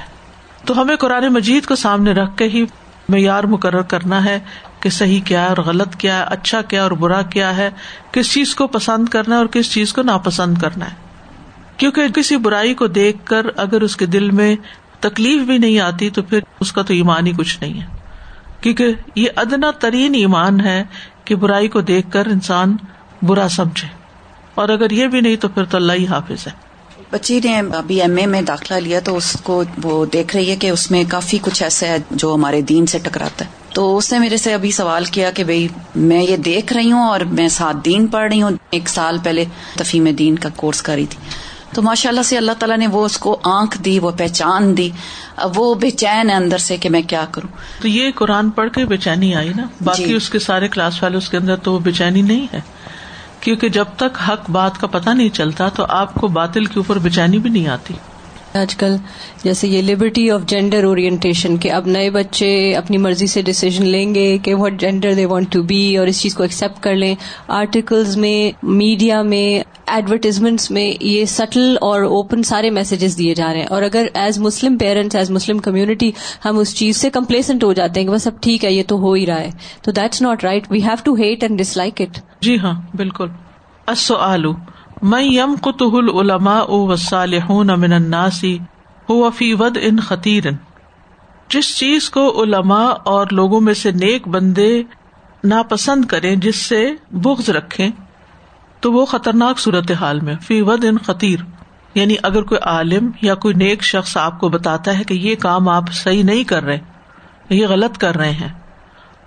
تو 0.66 0.82
ہمیں 0.82 0.96
قرآن 0.96 1.28
مجید 1.28 1.66
کو 1.66 1.76
سامنے 1.76 2.12
رکھ 2.12 2.38
کے 2.38 2.46
ہی 2.46 2.66
معیار 3.10 3.44
مقرر 3.44 3.82
کرنا 3.82 4.26
ہے۔ 4.26 4.40
کہ 4.80 4.90
صحیح 4.90 5.22
کیا 5.26 5.42
ہے 5.42 5.48
اور 5.48 5.58
غلط 5.58 5.96
کیا 5.96 6.18
ہے 6.18 6.24
اچھا 6.24 6.62
کیا 6.62 6.84
اور 6.84 6.92
برا 6.92 7.22
کیا 7.22 7.58
ہے، 7.58 7.70
کس 8.12 8.34
چیز 8.34 8.56
کو 8.56 8.68
پسند 8.68 9.10
کرنا 9.10 9.36
ہے 9.36 9.40
اور 9.40 9.48
کس 9.48 9.72
چیز 9.72 9.94
کو 9.94 10.02
ناپسند 10.02 10.58
کرنا 10.58 10.86
ہے۔ 10.86 10.96
کیونکہ 11.78 12.08
کسی 12.08 12.38
برائی 12.38 12.74
کو 12.74 12.88
دیکھ 12.88 13.18
کر 13.26 13.46
اگر 13.58 13.82
اس 13.82 13.96
کے 13.96 14.06
دل 14.06 14.32
میں 14.32 14.56
تکلیف 15.00 15.42
بھی 15.42 15.58
نہیں 15.58 15.80
آتی 15.80 16.10
تو 16.10 16.22
پھر 16.22 16.40
اس 16.60 16.72
کا 16.72 16.82
تو 16.82 16.94
ایمان 16.94 17.28
ہی 17.28 17.32
کچھ 17.38 17.58
نہیں 17.62 17.82
ہے۔ 17.82 17.88
کیونکہ 18.62 18.94
یہ 19.16 19.28
ادنا 19.36 19.72
ترین 19.72 20.16
ایمان 20.16 20.62
ہے 20.62 20.84
کہ 21.26 21.36
برائی 21.36 21.68
کو 21.68 21.82
دیکھ 21.82 22.12
کر 22.12 22.26
انسان 22.26 22.78
برا 23.22 23.48
سمجھے۔ 23.50 23.88
اور 24.56 24.70
اگر 24.70 24.92
یہ 24.92 25.08
بھی 25.08 25.22
نہیں 25.22 25.36
تو 25.36 25.48
پھر 25.48 25.66
تو 25.66 25.78
اللہ 25.78 25.94
ہی 25.94 26.08
حافظ 26.08 26.48
ہے۔ 26.48 26.65
بچی 27.16 27.40
نے 27.44 27.58
ابھی 27.58 28.02
ایم 28.02 28.18
اے 28.18 28.26
میں 28.26 28.42
داخلہ 28.42 28.78
لیا 28.78 29.00
تو 29.00 29.18
اس 29.18 29.38
کو 29.44 29.64
وہ 29.84 30.06
دیکھ 30.06 30.36
رہی 30.36 30.50
ہے 30.50 30.56
کہ 30.56 30.70
اس 30.70 30.92
میں 30.92 31.04
کافی 31.08 31.38
کچھ 31.42 31.64
ایسا 31.64 31.88
ہے 31.88 31.98
جو 32.12 32.34
ہمارے 32.36 32.62
دین 32.62 32.86
سے 32.86 33.00
ٹکراتا 33.00 33.46
ہے۔ 33.46 33.50
تو 33.74 33.98
اس 33.98 34.14
نے 34.14 34.20
میرے 34.20 34.38
سے 34.38 34.54
ابھی 34.54 34.72
سوال 34.72 35.06
کیا 35.06 35.32
کہ 35.32 35.44
بھائی 35.44 35.68
میں 35.96 36.24
یہ 36.24 36.38
دیکھ 36.38 36.74
رہی 36.74 36.92
ہوں 36.92 37.04
اور 37.04 37.20
میں 37.20 37.48
ساتھ 37.48 37.78
دین 37.86 38.08
پڑھ 38.08 38.34
رہی 38.34 38.42
ہوں۔ 38.42 38.52
ایک 38.70 38.90
سال 38.90 39.18
پہلے 39.24 39.46
تفیم 39.78 40.08
دین 40.20 40.36
کا 40.36 40.50
کورس 40.56 40.82
کری 40.82 41.06
تھی۔ 41.06 41.20
تو 41.74 41.82
ماشاء 41.82 42.10
اللہ 42.10 42.22
سے 42.22 42.38
اللہ 42.38 42.52
تعالیٰ 42.60 42.78
نے 42.78 42.88
وہ 42.88 43.06
اس 43.06 43.18
کو 43.18 43.40
آنکھ 43.44 43.82
دی 43.82 44.00
وہ 44.00 44.12
پہچان 44.12 44.78
دی۔ 44.78 44.90
اب 45.36 45.60
وہ 45.60 45.74
بے 45.74 45.90
چین 45.90 46.30
ہے 46.30 46.36
اندر 46.36 46.58
سے 46.58 46.78
کہ 46.78 46.90
میں 46.90 47.02
کیا 47.02 47.26
کروں۔ 47.32 47.50
تو 47.82 47.88
یہ 47.88 48.12
قرآن 48.16 48.50
پڑھ 48.50 48.72
کے 48.72 48.86
بے 48.86 48.98
چینی 48.98 49.36
آئی 49.36 49.52
نا؟ 49.56 49.64
باقی 49.84 50.06
جی 50.06 50.14
اس 50.14 50.30
کے 50.30 50.40
سارے 50.40 50.68
کلاس 50.68 51.04
والے 51.04 51.18
اس 51.18 51.30
کے 51.30 51.38
اندر 51.38 51.56
تو 51.56 51.74
وہ 51.74 51.80
بے 51.80 51.92
چینی 51.92 52.22
نہیں 52.22 52.48
ہے۔ 52.54 52.62
کیونکہ 53.46 53.70
جب 53.70 53.86
تک 53.98 54.18
حق 54.28 54.50
بات 54.50 54.78
کا 54.78 54.88
پتہ 54.88 55.10
نہیں 55.10 55.30
چلتا 55.30 55.70
تو 55.70 55.86
آپ 55.90 56.14
کو 56.14 56.28
باطل 56.28 56.66
کے 56.66 56.74
اوپر 56.78 56.98
بے 56.98 57.10
چینی 57.10 57.40
بھی 57.40 57.50
نہیں 57.50 57.68
آتی۔ 57.68 57.94
آج 58.56 58.76
کل، 58.76 58.96
جیسے 59.44 59.68
یہ 59.68 59.82
لبرٹی 59.82 60.32
آف 60.32 60.42
جینڈر 60.46 60.84
اورینٹیشن 60.84 61.58
کہ 61.58 61.72
اب 61.72 61.88
نئے 61.88 62.10
بچے 62.10 62.76
اپنی 62.76 62.98
مرضی 62.98 63.28
سے 63.28 63.42
ڈسیزن 63.42 63.86
لیں 63.86 64.16
گے 64.16 64.38
کہ 64.38 64.56
what 64.56 64.74
gender 64.80 65.14
they 65.14 65.26
want 65.26 65.52
to 65.52 65.64
be 65.64 65.98
اور 65.98 66.08
اس 66.08 66.22
چیز 66.22 66.36
کو 66.36 66.44
ایکسپٹ 66.44 66.84
کر 66.84 66.96
لیں۔ 66.96 67.16
آرٹیکلز 67.48 68.18
میں 68.18 68.52
میڈیا 68.64 69.22
میں 69.22 69.64
ایڈورٹیزمنٹس 69.86 70.72
میں 70.72 70.94
یہ 71.02 71.26
سٹل 71.26 71.76
اور 71.82 72.02
اوپن 72.02 72.44
سارے 72.44 72.70
میسجز 72.70 73.18
دیے 73.18 73.34
جا 73.34 73.54
رہے 73.54 73.60
ہیں۔ 73.60 73.68
اور 73.68 73.84
اگر 73.84 74.08
as 74.14 74.40
Muslim 74.40 74.78
parents 74.78 75.16
as 75.16 75.32
Muslim 75.32 75.58
community 75.58 76.12
ہم 76.46 76.58
اس 76.58 76.76
چیز 76.76 76.98
سے 76.98 77.10
کمپلیسنٹ 77.10 77.64
ہو 77.64 77.74
جاتے 77.74 78.00
ہیں 78.00 78.08
کہ 78.08 78.14
بس 78.14 78.28
اب 78.28 78.34
ٹھیک 78.42 78.66
ہے، 78.66 78.72
یہ 78.72 78.84
تو 78.88 78.96
ہو 78.96 79.14
ہی 79.14 79.26
رہا 79.26 79.40
ہے۔ 79.40 79.50
تو 79.82 79.92
that's 79.92 80.22
not 80.22 80.44
right 80.44 80.72
we 80.72 80.84
have 80.84 80.96
to 81.04 81.14
hate 81.14 81.44
and 81.44 81.60
dislike 81.78 82.02
it 82.02 82.20
جی 82.42 82.60
ہاں 82.60 82.82
بالکل۔ 82.94 83.28
السؤال 84.96 85.14
من 85.14 85.34
يمقته 85.34 86.00
العلماء 86.00 86.72
والصالحون 86.72 87.80
من 87.80 87.94
الناس 87.94 88.46
هو 89.10 89.30
في 89.30 89.54
وضع 89.54 89.90
خطير 90.02 90.44
جس 91.50 91.78
چیز 91.78 92.10
کو 92.10 92.44
علماء 92.44 92.94
اور 93.04 93.28
لوگوں 93.32 93.62
میں 93.62 93.74
سے 93.74 93.92
نیک 93.92 94.28
بندے 94.28 94.84
ناپسند 95.44 96.06
کریں، 96.06 96.36
جس 96.36 96.56
سے 96.56 96.92
بغض 97.12 97.50
رکھیں، 97.50 97.90
تو 98.80 98.94
وہ 98.94 99.06
خطرناک 99.06 99.60
صورت 99.60 99.92
حال 99.92 100.20
میں 100.20 100.36
فی 100.42 100.62
ود 100.62 100.86
ان 100.86 100.98
خطیر۔ 100.98 101.40
یعنی 101.96 102.16
اگر 102.24 102.44
کوئی 102.44 102.60
عالم 102.62 103.12
یا 103.22 103.36
کوئی 103.36 103.54
نیک 103.54 103.84
شخص 103.84 104.18
آپ 104.18 104.40
کو 104.40 104.50
بتاتا 104.50 104.98
ہے 104.98 105.04
کہ 105.04 105.14
یہ 105.14 105.36
کام 105.36 105.70
آپ 105.70 105.84
صحیح 105.94 106.24
نہیں 106.24 106.44
کر 106.44 106.64
رہے، 106.64 106.80
یہ 107.50 107.68
غلط 107.68 107.98
کر 107.98 108.16
رہے 108.16 108.32
ہیں، 108.32 108.54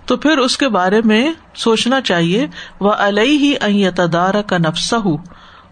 تو 0.07 0.17
پھر 0.17 0.39
اس 0.39 0.57
کے 0.57 0.69
بارے 0.69 1.01
میں 1.05 1.33
سوچنا 1.55 2.01
چاہیے 2.01 2.47
وہ 2.81 2.93
علیہ 2.99 3.39
ہی 3.39 3.55
ائتدار 3.61 4.43
کا 4.43 4.59
نفسہ 4.59 4.97
ہو 4.97 5.17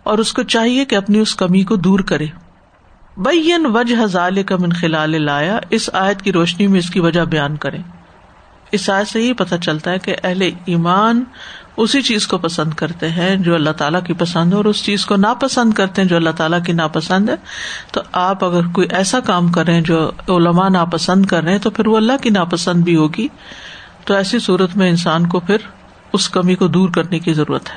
اور 0.07 0.19
اس 0.19 0.33
کو 0.33 0.43
چاہیے 0.43 0.85
کہ 0.85 0.97
اپنی 0.97 1.19
اس 1.19 1.35
کمی 1.35 1.63
کو 1.65 1.77
دور 1.77 2.01
کرے۔ 2.01 2.27
بین 3.17 3.67
وجہ 3.67 4.05
ہزال 4.05 4.43
کا 4.43 4.57
من 4.57 4.73
خلال 4.73 5.23
لایا 5.23 5.59
اس 5.71 5.91
آیت 5.93 6.23
کی 6.23 6.33
روشنی 6.33 6.67
میں 6.67 6.79
اس 6.79 6.91
کی 6.91 7.01
وجہ 7.01 7.21
بیان 7.21 7.57
کرے 7.57 7.79
اس 8.73 8.91
آیت 8.91 9.09
سے 9.09 9.23
یہ 9.23 9.33
پتہ 9.33 9.55
چلتا 9.63 9.91
ہے 9.91 9.99
کہ 9.99 10.17
اہل 10.25 10.43
ایمان 10.65 11.25
اسی 11.77 12.03
چیز 12.03 12.27
کو 12.27 12.39
پسند 12.39 12.75
کرتے 12.75 13.09
ہیں 13.09 13.37
جو 13.37 13.55
اللہ 13.55 13.71
تعالیٰ 13.71 14.03
کی 14.07 14.13
پسند 14.13 14.53
ہے 14.53 14.57
اور 14.57 14.65
اس 14.65 14.85
چیز 14.85 15.07
کو 15.07 15.17
ناپسند 15.17 15.73
کرتے 15.73 16.03
ہیں 16.03 16.09
جو 16.09 16.17
اللہ 16.17 16.31
تعالیٰ 16.31 16.65
کی 16.65 16.73
ناپسند 16.73 17.29
ہے۔ 17.29 17.35
تو 17.93 18.01
آپ 18.13 18.45
اگر 18.45 18.67
کوئی 18.67 18.89
ایسا 18.91 19.21
کام 19.21 19.53
کریں 19.53 19.81
جو 19.81 20.11
علماء 20.29 20.69
ناپسند 20.69 21.27
کر 21.27 21.43
رہے 21.43 21.53
ہیں 21.53 21.59
تو 21.59 21.71
پھر 21.71 21.87
وہ 21.87 21.97
اللہ 21.97 22.23
کی 22.23 22.31
ناپسند 22.31 22.85
بھی 22.85 22.97
ہوگی۔ 22.97 23.29
تو 24.05 24.15
ایسی 24.15 24.39
صورت 24.39 24.77
میں 24.77 24.91
انسان 24.91 25.27
کو 25.27 25.41
پھر 25.41 25.57
اس 26.13 26.29
کمی 26.29 26.55
کو 26.55 26.67
دور 26.67 26.89
کرنے 26.89 27.19
کی 27.19 27.33
ضرورت 27.33 27.71
ہے۔ 27.71 27.77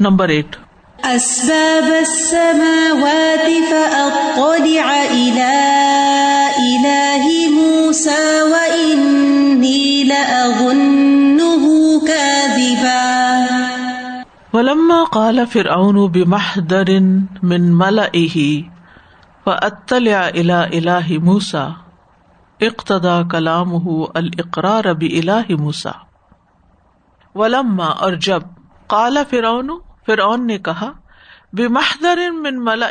Number 0.00 0.28
eight. 0.28 0.56
أسباب 1.04 1.92
السماوات 2.02 3.46
فأطلع 3.70 5.04
إلى 5.04 5.54
إله 6.58 7.24
موسى 7.50 8.42
وإني 8.42 10.04
لأظنه 10.04 11.64
كاذبا. 12.06 13.46
ولما 14.52 15.04
قال 15.04 15.46
فرعون 15.46 16.08
بمحضر 16.08 17.00
من 17.42 17.72
ملئه 17.72 18.62
فأطلع 19.46 20.28
إلى 20.28 20.70
إله 20.72 21.18
موسى 21.18 21.72
اقتدا 22.62 23.22
کلامه 23.22 24.08
الإقرار 24.16 24.92
بإله 24.92 25.44
موسى. 25.50 25.94
ولما 27.34 27.88
اور 28.02 28.14
جب 28.14 28.42
قال 28.88 29.26
فرعون 29.26 29.85
فرعون 30.06 30.46
نے 30.46 30.58
کہا 30.58 30.92
بے 31.52 31.68
محدر 31.68 32.18
من 32.30 32.64
ملا 32.64 32.88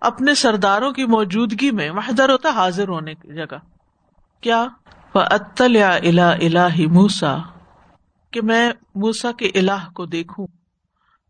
اپنے 0.00 0.34
سرداروں 0.34 0.92
کی 0.92 1.04
موجودگی 1.06 1.70
میں 1.70 1.92
محدر 1.92 2.30
ہوتا 2.30 2.48
حاضر 2.48 2.88
ہونے 2.88 3.14
کی 3.14 3.34
جگہ۔ 3.34 3.56
کیا؟ 4.40 4.66
اطل 5.14 5.82
الا 5.82 6.30
الہ 6.30 6.88
موسا 6.88 7.36
کہ 8.30 8.42
میں 8.42 8.72
موسا 8.94 9.32
کے 9.32 9.46
الہ 9.46 9.90
کو 9.92 10.06
دیکھوں۔ 10.06 10.46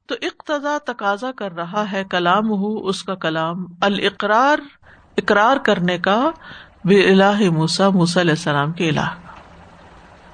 تو 0.07 0.15
اقتدا 0.23 0.79
تقاضا 0.87 1.33
کر 1.33 1.53
رہا 1.53 1.93
ہے 1.93 2.05
کلام 2.11 2.51
ہو 2.51 2.87
اس 2.87 3.03
کا 3.03 3.15
کلام۔ 3.15 3.67
القرار 3.81 4.59
اقرار 5.17 5.57
کرنے 5.57 5.99
کا 5.99 6.31
بے 6.85 7.13
الہ 7.13 7.51
موسا 7.51 7.89
موسا 7.89 8.21
علیہ 8.21 8.33
السلام 8.33 8.73
کے 8.73 8.89
الہ۔ 8.89 9.01
کا 9.01 9.28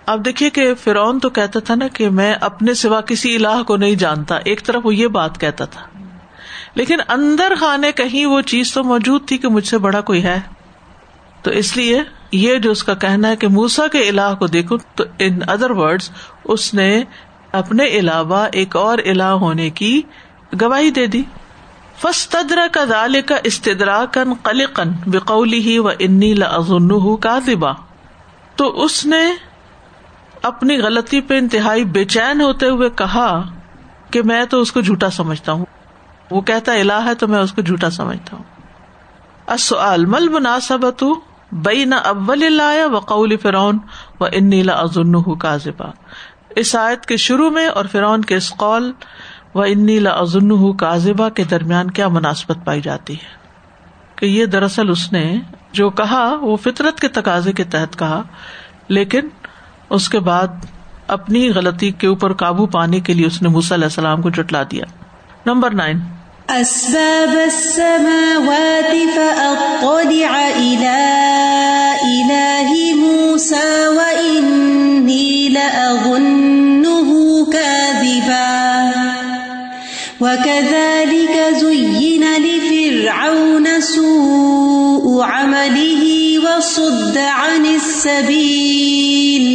اب 0.06 0.24
دیکھیے 0.24 0.50
کہ 0.50 0.74
فرعون 0.74 1.18
تو 1.18 1.30
کہتا 1.30 1.60
تھا 1.60 1.74
نا 1.74 1.88
کہ 1.88 2.10
میں 2.10 2.34
اپنے 2.40 2.74
سوا 2.74 3.00
کسی 3.00 3.36
الہ 3.36 3.62
کو 3.62 3.76
نہیں 3.76 3.94
جانتا۔ 3.94 4.36
ایک 4.36 4.62
طرف 4.64 4.86
وہ 4.86 4.94
یہ 4.94 5.06
بات 5.06 5.40
کہتا 5.40 5.64
تھا۔ 5.64 5.82
لیکن 6.74 6.96
اندر 7.08 7.52
خانے 7.60 7.92
کہیں 7.92 8.26
وہ 8.26 8.40
چیز 8.40 8.72
تو 8.72 8.84
موجود 8.84 9.28
تھی 9.28 9.38
کہ 9.38 9.48
مجھ 9.48 9.66
سے 9.66 9.78
بڑا 9.78 10.00
کوئی 10.00 10.22
ہے۔ 10.22 10.40
تو 11.42 11.50
اس 11.50 11.76
لیے 11.76 12.02
یہ 12.32 12.56
جو 12.56 12.70
اس 12.70 12.84
کا 12.84 12.94
کہنا 12.94 13.28
ہے 13.28 13.36
کہ 13.36 13.48
موسا 13.48 13.86
کے 13.86 14.08
الہ 14.08 14.34
کو 14.38 14.46
دیکھو، 14.46 14.76
تو 14.94 15.04
ان 15.18 15.38
ادر 15.48 15.70
ورڈ 15.70 16.02
اس 16.44 16.74
نے 16.74 17.02
اپنے 17.52 17.84
علاوہ 17.84 18.46
ایک 18.52 18.76
اور 18.76 18.98
الہ 18.98 19.22
ہونے 19.22 19.70
کی 19.70 20.02
گواہی 20.60 20.90
دے 20.90 21.06
دی۔ 21.06 21.22
فستدر 22.02 22.58
کا 22.72 22.84
دال 22.90 23.22
کا 23.26 23.36
استدرا 23.44 24.04
کن 24.04 24.34
قلقن 24.34 24.88
بقولی 25.06 25.58
ہی 25.58 25.78
و 25.78 25.88
انی 25.98 26.34
لظن 26.34 27.16
کا 27.16 27.38
تو 28.56 28.84
اس 28.84 29.06
نے 29.06 29.22
اپنی 30.44 30.82
غلطی 30.82 31.20
پہ 31.20 31.38
انتہائی 31.38 31.84
بے 31.84 32.04
چین 32.04 32.40
ہوتے 32.40 32.68
ہوئے 32.68 32.90
کہا 32.90 33.42
کہ 34.10 34.22
میں 34.22 34.44
تو 34.44 34.60
اس 34.60 34.72
کو 34.72 34.80
جھوٹا 34.80 35.10
سمجھتا 35.10 35.52
ہوں۔ 35.52 35.64
وہ 36.30 36.40
کہتا 36.40 36.72
الہ 36.72 37.04
ہے 37.04 37.14
تو 37.14 37.28
میں 37.28 37.38
اس 37.38 37.52
کو 37.52 37.62
جھوٹا 37.62 37.90
سمجھتا 37.90 38.36
ہوں۔ 38.36 38.44
مل 39.98 40.28
مناسبت 40.28 41.04
بئی 41.52 41.84
نہ 41.84 41.94
اول 41.94 42.52
لایا 42.52 42.86
و 42.86 42.98
قول 42.98 43.36
فرعون 43.36 43.78
و 44.20 44.24
ان 44.32 44.50
نیلا 44.50 44.72
ازن 44.72 45.34
کا 45.34 45.56
اس 46.56 46.76
آیت 46.76 47.06
کے 47.06 47.16
شروع 47.16 47.50
میں 47.50 47.66
اور 47.66 47.84
فرعون 47.92 48.22
کے 48.22 48.36
اس 48.36 48.52
قول 48.56 48.92
و 49.54 49.62
انی 49.62 49.98
لزن 49.98 50.76
کازبا 50.76 51.28
کے 51.28 51.44
درمیان 51.44 51.90
کیا 51.90 52.08
مناسبت 52.08 52.56
پائی 52.64 52.80
جاتی 52.80 53.14
ہے؟ 53.14 53.36
کہ 54.16 54.26
یہ 54.26 54.46
دراصل 54.46 54.90
اس 54.90 55.12
نے 55.12 55.38
جو 55.72 55.90
کہا، 55.90 56.36
وہ 56.40 56.56
فطرت 56.56 57.00
کے 57.00 57.08
تقاضے 57.08 57.52
کے 57.52 57.64
تحت 57.64 57.98
کہا، 57.98 58.22
لیکن 58.88 59.28
اس 59.90 60.08
کے 60.08 60.20
بعد 60.20 60.46
اپنی 61.08 61.50
غلطی 61.50 61.90
کے 61.90 62.06
اوپر 62.06 62.32
قابو 62.32 62.66
پانے 62.66 63.00
کے 63.00 63.14
لیے 63.14 63.26
اس 63.26 63.42
نے 63.42 63.48
علیہ 63.48 63.84
السلام 63.84 64.22
کو 64.22 64.30
جٹلا 64.30 64.62
دیا۔ 64.62 64.84
Number 65.46 65.70
nine. 65.70 65.98
اسباب 66.48 67.36
السماوات 67.36 68.94
فاطلع 69.16 70.50
الى 70.56 71.10
اله 72.02 73.00
موسى 73.00 73.86
واني 73.96 75.48
لاظنه 75.48 76.24
كاذبا، 77.52 78.90
وكذلك 80.20 81.13
وصد 86.58 87.16
عن 87.16 87.66
السبيل 87.66 89.46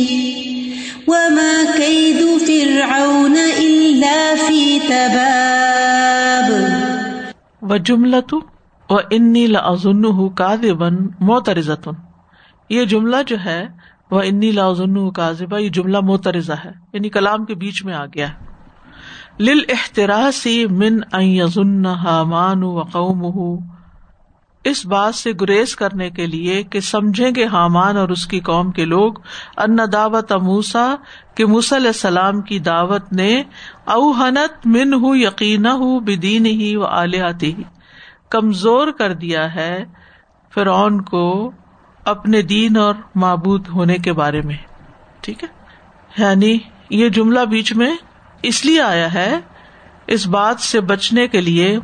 وما 1.08 1.54
كيد 1.78 2.22
فرعون 2.48 3.38
الا 3.58 4.34
في 4.48 4.80
تباب. 4.88 6.52
و 7.62 7.78
جملہ 7.78 8.16
تو 8.28 8.40
و 8.90 8.98
انی 9.12 9.48
یہ 12.70 12.86
جملہ 12.86 13.18
جو 13.28 13.36
ہے 13.46 13.68
وہ 14.12 14.22
انی 14.22 14.52
لازن 14.52 15.12
کاذبہ 15.12 15.58
یہ 15.58 15.70
جملہ 15.70 16.00
موترزہ 16.00 16.54
ہے 16.66 16.72
یعنی 16.94 17.10
کلام 17.10 17.46
کے 17.46 17.56
بیچ 17.56 17.86
میں 17.86 17.94
آ 17.94 18.06
گیا 18.06 18.30
ہے. 18.30 18.34
لل 19.40 19.62
احتراسی 19.70 20.66
من 20.68 21.00
ائن 21.12 21.86
حامان 21.86 22.64
و 22.64 22.82
قوم 22.82 23.58
اس 24.64 24.86
بات 24.86 25.16
سے 25.16 25.32
گریز 25.42 25.76
کرنے 25.76 26.10
کے 26.10 26.28
لیے 26.28 26.64
کہ 26.64 26.80
سمجھیں 26.80 27.32
گے 27.36 27.46
حامان 27.46 27.98
اور 27.98 28.10
اس 28.10 28.28
کی 28.28 28.40
قوم 28.40 28.72
کے 28.72 28.86
لوگ 28.86 29.14
ان 29.58 29.78
دعوت 29.94 30.32
موسا 30.32 30.96
کہ 31.36 31.46
موس 31.46 31.74
علیہ 31.74 31.88
السلام 31.88 32.42
کی 32.42 32.60
دعوت 32.60 33.14
نے 33.14 33.44
اوہنت 33.86 34.68
من 34.68 34.94
ہوں 34.94 35.16
یقین 35.16 35.66
ہوں 35.66 36.00
بدین 36.00 36.46
ہی 36.46 36.76
و 36.76 36.86
آلیاتی 36.86 37.56
ہی 37.56 37.64
کمزور 38.30 38.88
کر 38.92 39.14
دیا 39.14 39.56
ہے 39.56 39.86
فرعون 40.54 41.02
کو 41.02 41.52
اپنے 42.06 42.42
دین 42.42 42.78
اور 42.78 42.96
معبود 43.16 43.68
ہونے 43.68 43.98
کے 43.98 44.14
بارے 44.14 44.42
میں۔ 44.42 44.58
ٹھیک 45.22 45.44
ہے؟ 45.44 45.48
یعنی 46.24 46.58
یہ 46.90 47.10
جملہ 47.10 47.40
بیچ 47.40 47.74
میں 47.74 47.96
اس 48.42 48.66
لیے 48.66 48.82
آیا 48.82 49.14
ہے 49.14 49.40
اس 50.08 50.28
بات 50.28 50.60
سے 50.60 50.82
بچنے 50.82 51.28
کے 51.28 51.42
لیے 51.42 51.80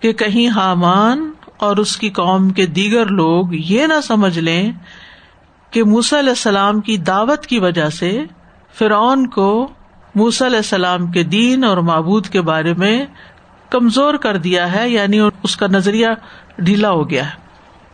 کہ 0.00 0.12
کہیں 0.12 0.48
حامان 0.48 1.32
اور 1.60 1.76
اس 1.76 1.96
کی 1.96 2.10
قوم 2.10 2.50
کے 2.50 2.66
دیگر 2.66 3.06
لوگ 3.06 3.54
یہ 3.54 3.86
نہ 3.86 4.00
سمجھ 4.02 4.38
لیں 4.38 4.72
کہ 5.70 5.84
موسی 5.84 6.18
علیہ 6.18 6.28
السلام 6.28 6.80
کی 6.80 6.96
دعوت 6.96 7.46
کی 7.46 7.58
وجہ 7.58 7.88
سے 7.88 8.24
فرعون 8.78 9.26
کو 9.26 9.68
موسی 10.14 10.46
علیہ 10.46 10.56
السلام 10.56 11.06
کے 11.06 11.22
دین 11.22 11.64
اور 11.64 11.76
معبود 11.76 12.28
کے 12.28 12.40
بارے 12.40 12.74
میں 12.74 13.06
کمزور 13.70 14.14
کر 14.14 14.36
دیا 14.36 14.72
ہے 14.72 14.88
یعنی 14.88 15.20
اس 15.42 15.56
کا 15.56 15.66
نظریہ 15.66 16.06
ڈھیلا 16.58 16.90
ہو 16.90 17.10
گیا 17.10 17.26
ہے۔ 17.26 17.48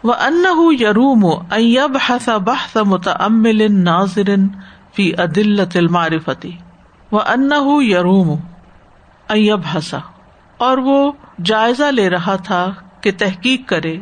وہ 0.05 0.13
ان 0.13 0.45
یروم 0.81 1.25
ایب 1.51 1.97
حس 2.11 2.29
بحث 2.29 2.77
متعمل 2.77 3.85
ناظر 3.85 4.35
فی 4.95 5.15
عدل 5.15 5.87
معرفتی 5.87 6.53
وہ 7.11 7.21
ان 7.21 7.51
یروم 7.83 8.37
ایب 9.29 9.61
حسا 9.77 9.99
اور 10.57 10.79
وہ 10.79 11.13
جائزہ 11.45 11.85
لے 11.85 12.11
رہا 12.11 12.37
تھا 12.37 12.73
کہ 13.05 13.13
تحقیق 13.19 13.69
کرے۔ 13.69 13.97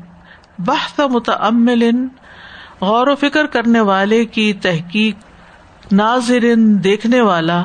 بحث 0.58 1.00
متعمل 1.00 1.90
غور 2.80 3.06
و 3.06 3.14
فکر 3.14 3.46
کرنے 3.46 3.80
والے 3.80 4.24
کی 4.24 4.52
تحقیق، 4.52 5.14
ناظرن 5.92 6.84
دیکھنے 6.84 7.20
والا، 7.20 7.64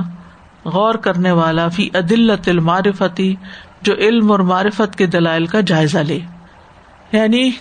غور 0.66 0.96
کرنے 0.96 1.32
والا 1.32 1.68
فی 1.68 1.90
عدلت 1.94 2.50
المعرفتی، 2.50 3.36
جو 3.82 3.94
علم 3.94 4.32
اور 4.32 4.40
معرفت 4.40 4.96
کے 4.96 5.06
دلائل 5.06 5.46
کا 5.46 5.62
جائزہ 5.62 5.98
لے۔ 5.98 6.20
یعنی 7.12 7.52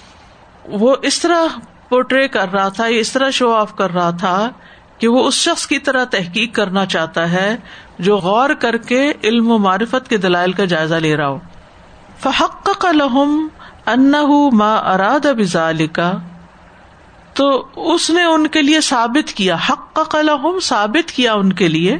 وہ 0.65 0.97
اس 1.03 1.21
طرح 1.21 1.59
پورٹری 1.89 2.29
کر 2.29 2.53
رہا 2.53 2.69
تھا 2.69 2.85
اس 2.85 3.12
طرح 3.12 3.31
شو 3.31 3.53
آف 3.53 3.77
کر 3.77 3.91
رہا 3.91 4.11
تھا 4.11 4.51
کہ 4.99 5.09
وہ 5.09 5.25
اس 5.25 5.35
شخص 5.35 5.67
کی 5.67 5.79
طرح 5.79 6.05
تحقیق 6.05 6.55
کرنا 6.55 6.87
چاہتا 6.87 7.31
ہے 7.31 7.57
جو 7.99 8.17
غور 8.17 8.51
کر 8.51 8.77
کے 8.77 9.12
علم 9.25 9.51
و 9.51 9.59
معرفت 9.59 10.09
کے 10.09 10.17
دلائل 10.17 10.53
کا 10.53 10.65
جائزہ 10.65 10.95
لے 10.95 11.17
رہا 11.17 11.29
ہو۔ 11.29 11.39
فحق 12.19 12.87
لہم 12.93 13.49
ما 14.53 14.75
اراد 14.75 15.27
بزال 15.38 15.87
کا 15.87 16.12
تو 17.35 17.66
اس 17.77 18.11
نے 18.11 18.22
ان 18.22 18.46
کے 18.46 18.62
لیے 18.62 18.81
ثابت 18.81 19.33
کیا 19.33 19.57
حق 19.70 19.94
کا 19.94 20.59
ثابت 20.62 21.11
کیا 21.11 21.35
ان 21.35 21.53
کے 21.53 21.68
لیے 21.68 21.99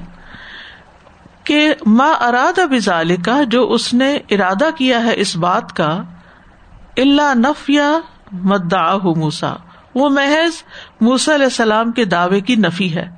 کہ 1.45 1.75
ماں 1.87 2.15
اراد 2.15 2.59
بزال 2.71 3.17
کا 3.17 3.43
جو 3.43 3.73
اس 3.73 3.95
نے 3.95 4.19
ارادہ 4.31 4.69
کیا 4.79 5.05
ہے 5.05 5.11
اس 5.17 5.37
بات 5.37 5.77
کا 5.77 6.03
اللہ 6.97 7.35
نف 7.35 7.71
یا 7.71 7.99
مدا 8.33 8.97
موسا 8.97 9.55
وہ 9.95 10.09
محض 10.09 10.63
موسا 11.01 11.35
علیہ 11.35 11.45
السلام 11.45 11.93
کے 11.93 12.05
دعوے 12.05 12.41
کی 12.41 12.57
نفی 12.57 12.95
ہے 12.95 13.11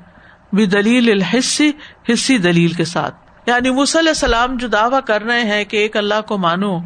بھی 0.52 0.66
دلیل 0.66 1.11
الحصی 1.11 1.70
حصی 2.12 2.38
دلیل 2.38 2.72
کے 2.72 2.85
ساتھ۔ 2.85 3.14
یعنی 3.46 3.70
موسی 3.70 3.98
علیہ 3.98 4.09
السلام 4.09 4.57
جو 4.57 4.68
دعوی 4.68 4.96
کر 5.07 5.22
رہے 5.22 5.42
ہیں 5.42 5.64
کہ 5.64 5.76
ایک 5.76 5.96
اللہ 5.96 6.20
کو 6.26 6.38
مانو 6.38 6.78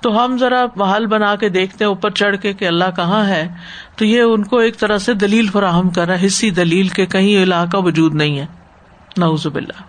تو 0.00 0.24
ہم 0.24 0.38
ذرا 0.38 0.66
محل 0.76 1.06
بنا 1.06 1.36
کے 1.36 1.48
دیکھتے 1.48 1.84
ہیں 1.84 1.88
اوپر 1.88 2.10
چڑھ 2.10 2.36
کے 2.36 2.52
کہ 2.52 2.64
اللہ 2.64 2.84
کہاں 2.96 3.28
ہے۔ 3.28 3.48
تو 3.96 4.04
یہ 4.04 4.20
ان 4.20 4.44
کو 4.44 4.58
ایک 4.58 4.78
طرح 4.78 4.98
سے 4.98 5.14
دلیل 5.14 5.46
فراہم 5.46 5.90
کر 5.90 6.06
رہا 6.06 6.20
ہے 6.20 6.26
حصی 6.26 6.50
دلیل 6.50 6.88
کے 6.88 7.06
کہیں 7.06 7.42
علاقہ 7.42 7.76
وجود 7.76 8.14
نہیں 8.14 8.38
ہے۔ 8.38 8.46
نوزب 9.16 9.54
اللہ 9.54 9.82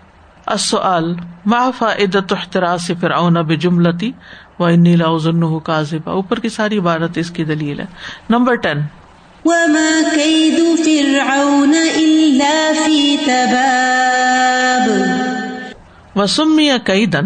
السؤال 0.46 1.14
ما 1.46 1.70
فائدت 1.78 2.32
احتراس 2.32 2.90
فرعون 3.00 3.34
بجملتی؟ 3.34 4.12
و 4.58 4.64
انی 4.64 4.96
لاظنه 4.96 5.58
کاذبا۔ 5.58 6.12
اوپر 6.12 6.38
کی 6.38 6.48
ساری 6.48 6.78
عبارت 6.78 7.18
اس 7.18 7.30
کی 7.30 7.44
دلیل 7.44 7.80
ہے۔ 7.80 7.84
نمبر 8.30 8.56
10 8.56 8.76
وما 9.44 10.14
كيد 10.14 10.86
فرعون 10.86 11.74
الا 11.96 12.72
في 12.84 13.16
تباب۔ 13.26 14.90
وسمي 16.16 16.70
كيدا۔ 16.84 17.20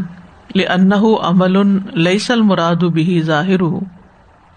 لأنه 0.55 1.15
عمل 1.23 1.79
ليس 2.03 2.31
المراد 2.31 2.83
به 2.83 3.21
ظاهر 3.21 3.63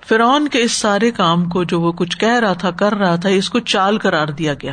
فرعون 0.07 0.47
کے 0.47 0.61
اس 0.61 0.71
سارے 0.71 1.11
کام 1.11 1.45
کو 1.45 1.63
جو 1.63 1.81
وہ 1.81 1.91
کچھ 1.91 2.17
کہہ 2.17 2.39
رہا 2.39 2.53
تھا، 2.53 2.71
کر 2.71 2.93
رہا 2.93 3.15
تھا، 3.15 3.29
اس 3.29 3.49
کو 3.49 3.59
چال 3.59 3.97
قرار 3.97 4.27
دیا 4.27 4.53
گیا۔ 4.53 4.71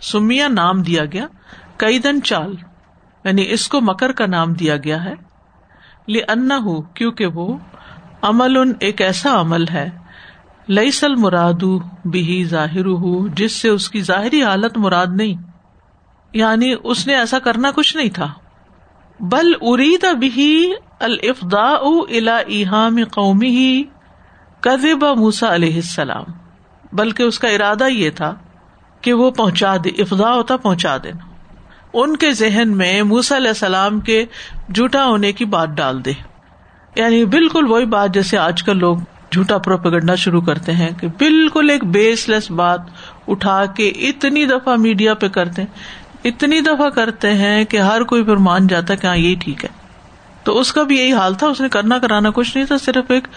سمیا 0.00 0.48
نام 0.48 0.82
دیا 0.82 1.04
گیا۔ 1.04 1.26
کئی 1.76 1.98
دن 1.98 2.22
چال 2.22 2.54
یعنی 3.24 3.46
اس 3.50 3.68
کو 3.68 3.80
مکر 3.80 4.12
کا 4.12 4.26
نام 4.26 4.52
دیا 4.52 4.76
گیا 4.76 5.04
ہے۔ 5.04 5.14
انا 6.08 6.58
ہو 6.64 6.82
کیونکہ 6.82 7.26
وہ 7.26 7.58
عمل 8.22 8.56
ان 8.56 8.72
ایک 8.80 9.02
ایسا 9.02 9.40
عمل 9.40 9.68
ہے۔ 9.68 9.90
لئی 10.68 10.90
سل 10.90 11.14
مراد 11.14 11.64
بھی 12.04 12.44
ظاہر 12.44 12.86
ہو 12.86 13.28
جس 13.28 13.52
سے 13.52 13.68
اس 13.68 13.90
کی 13.90 14.00
ظاہری 14.00 14.42
حالت 14.42 14.78
مراد 14.78 15.06
نہیں۔ 15.06 15.42
یعنی 16.32 16.74
اس 16.84 17.06
نے 17.06 17.14
ایسا 17.14 17.38
کرنا 17.38 17.70
کچھ 17.74 17.96
نہیں 17.96 18.10
تھا۔ 18.10 18.32
بل 19.20 19.52
ارید 19.60 20.04
بھی 20.18 20.72
الفدا 21.00 21.68
الا 22.08 22.36
ایہام 22.36 22.96
قومی 23.12 23.48
ہی 23.48 23.82
کذب 24.60 25.04
موسا 25.16 25.54
علیہ 25.54 25.74
السلام، 25.74 26.24
بلکہ 26.92 27.22
اس 27.22 27.38
کا 27.38 27.48
ارادہ 27.48 27.88
یہ 27.88 28.10
تھا 28.10 28.34
کہ 29.00 29.12
وہ 29.12 29.30
پہنچا 29.30 29.76
دے 29.76 29.88
افدا 29.88 30.34
ہوتا 30.34 30.56
پہنچا 30.56 30.96
دینا 30.96 31.30
ان 31.92 32.16
کے 32.16 32.30
ذہن 32.30 32.76
میں 32.76 33.02
موسا 33.02 33.36
علیہ 33.36 33.48
السلام 33.48 34.00
کے 34.00 34.24
جھوٹا 34.74 35.04
ہونے 35.06 35.32
کی 35.32 35.44
بات 35.44 35.68
ڈال 35.68 36.04
دے۔ 36.04 36.12
یعنی 36.96 37.24
بالکل 37.24 37.66
وہی 37.66 37.84
بات 37.84 38.14
جیسے 38.14 38.38
آج 38.38 38.62
کل 38.62 38.78
لوگ 38.78 38.96
جھوٹا 39.32 39.58
پروپگنڈا 39.58 40.14
شروع 40.14 40.40
کرتے 40.40 40.72
ہیں 40.72 40.90
کہ 41.00 41.08
بالکل 41.08 41.70
ایک 41.70 41.84
بیس 41.84 42.28
لیس 42.28 42.50
بات 42.50 42.80
اٹھا 43.28 43.64
کے 43.64 43.88
اتنی 43.88 44.46
دفعہ 44.46 44.76
میڈیا 44.76 45.14
پہ 45.14 45.28
کرتے 45.28 45.62
ہیں۔ 45.62 46.03
اتنی 46.24 46.60
دفعہ 46.60 46.88
کرتے 46.88 47.34
ہیں 47.34 47.64
کہ 47.64 47.76
ہر 47.76 48.02
کوئی 48.02 48.22
پھر 48.24 48.36
مان 48.36 48.66
جاتا 48.66 48.92
ہے 48.92 48.98
کہ 48.98 49.06
ہاں 49.06 49.16
یہی 49.16 49.34
ٹھیک 49.34 49.64
ہے۔ 49.64 49.84
تو 50.44 50.58
اس 50.60 50.72
کا 50.72 50.82
بھی 50.82 50.96
یہی 50.96 51.12
حال 51.12 51.34
تھا، 51.34 51.46
اس 51.46 51.60
نے 51.60 51.68
کرنا 51.68 51.98
کرانا 51.98 52.30
کچھ 52.30 52.56
نہیں 52.56 52.66
تھا، 52.66 52.76
صرف 52.76 53.10
ایک 53.10 53.28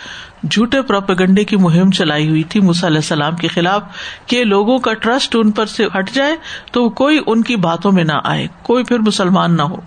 جھوٹے 0.51 0.81
پروپیگنڈے 0.81 1.43
کی 1.43 1.55
مہم 1.55 1.91
چلائی 1.91 2.29
ہوئی 2.29 2.43
تھی 2.43 2.59
علیہ 2.59 2.95
السلام 2.95 3.35
کے 3.35 3.47
خلاف 3.47 3.83
کہ 4.25 4.43
لوگوں 4.43 4.77
کا 4.79 4.93
ٹرسٹ 4.93 5.35
ان 5.35 5.51
پر 5.51 5.65
سے 5.65 5.85
ہٹ 5.85 6.11
جائے 6.11 6.35
تو 6.71 6.89
کوئی 6.89 7.19
ان 7.27 7.41
کی 7.41 7.55
باتوں 7.55 7.91
میں 7.91 8.03
نہ 8.03 8.19
آئے، 8.23 8.47
کوئی 8.61 8.83
پھر 8.83 8.99
مسلمان 8.99 9.57
نہ 9.57 9.61
ہو۔ 9.61 9.79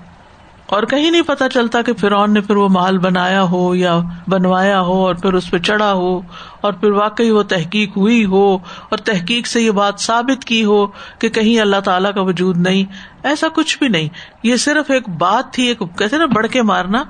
اور 0.71 0.83
کہیں 0.83 1.11
نہیں 1.11 1.23
پتا 1.23 1.49
چلتا 1.49 1.83
کہ 1.83 1.95
فرعون 1.95 2.35
نے 2.35 2.41
پھر 2.41 2.57
وہ 2.57 2.69
محل 2.69 2.99
بنایا 2.99 3.43
ہو 3.43 3.75
یا 3.75 4.01
بنوایا 4.29 4.81
ہو 4.81 5.07
اور 5.07 5.15
پھر 5.15 5.33
اس 5.33 5.51
پہ 5.51 5.59
چڑھا 5.59 5.93
ہو 5.93 6.21
اور 6.61 6.73
پھر 6.73 6.91
واقعی 6.91 7.31
وہ 7.31 7.43
تحقیق 7.43 7.97
ہوئی 7.97 8.25
ہو 8.25 8.55
اور 8.89 8.97
تحقیق 8.97 9.47
سے 9.47 9.63
یہ 9.63 9.71
بات 9.71 10.01
ثابت 10.01 10.45
کی 10.45 10.65
ہو 10.65 10.87
کہ 11.19 11.29
کہیں 11.29 11.61
اللہ 11.61 11.81
تعالیٰ 11.81 12.15
کا 12.15 12.21
وجود 12.21 12.57
نہیں، 12.57 12.85
ایسا 13.23 13.47
کچھ 13.55 13.79
بھی 13.79 13.89
نہیں۔ 13.89 14.09
یہ 14.43 14.57
صرف 14.57 14.91
ایک 14.91 15.09
بات 15.09 15.53
تھی، 15.53 15.63
ایک 15.67 15.79
کہتے 15.99 16.19
نا، 16.19 16.27
بڑھ 16.27 16.47
کے 16.47 16.63
مارنا۔ 16.63 17.05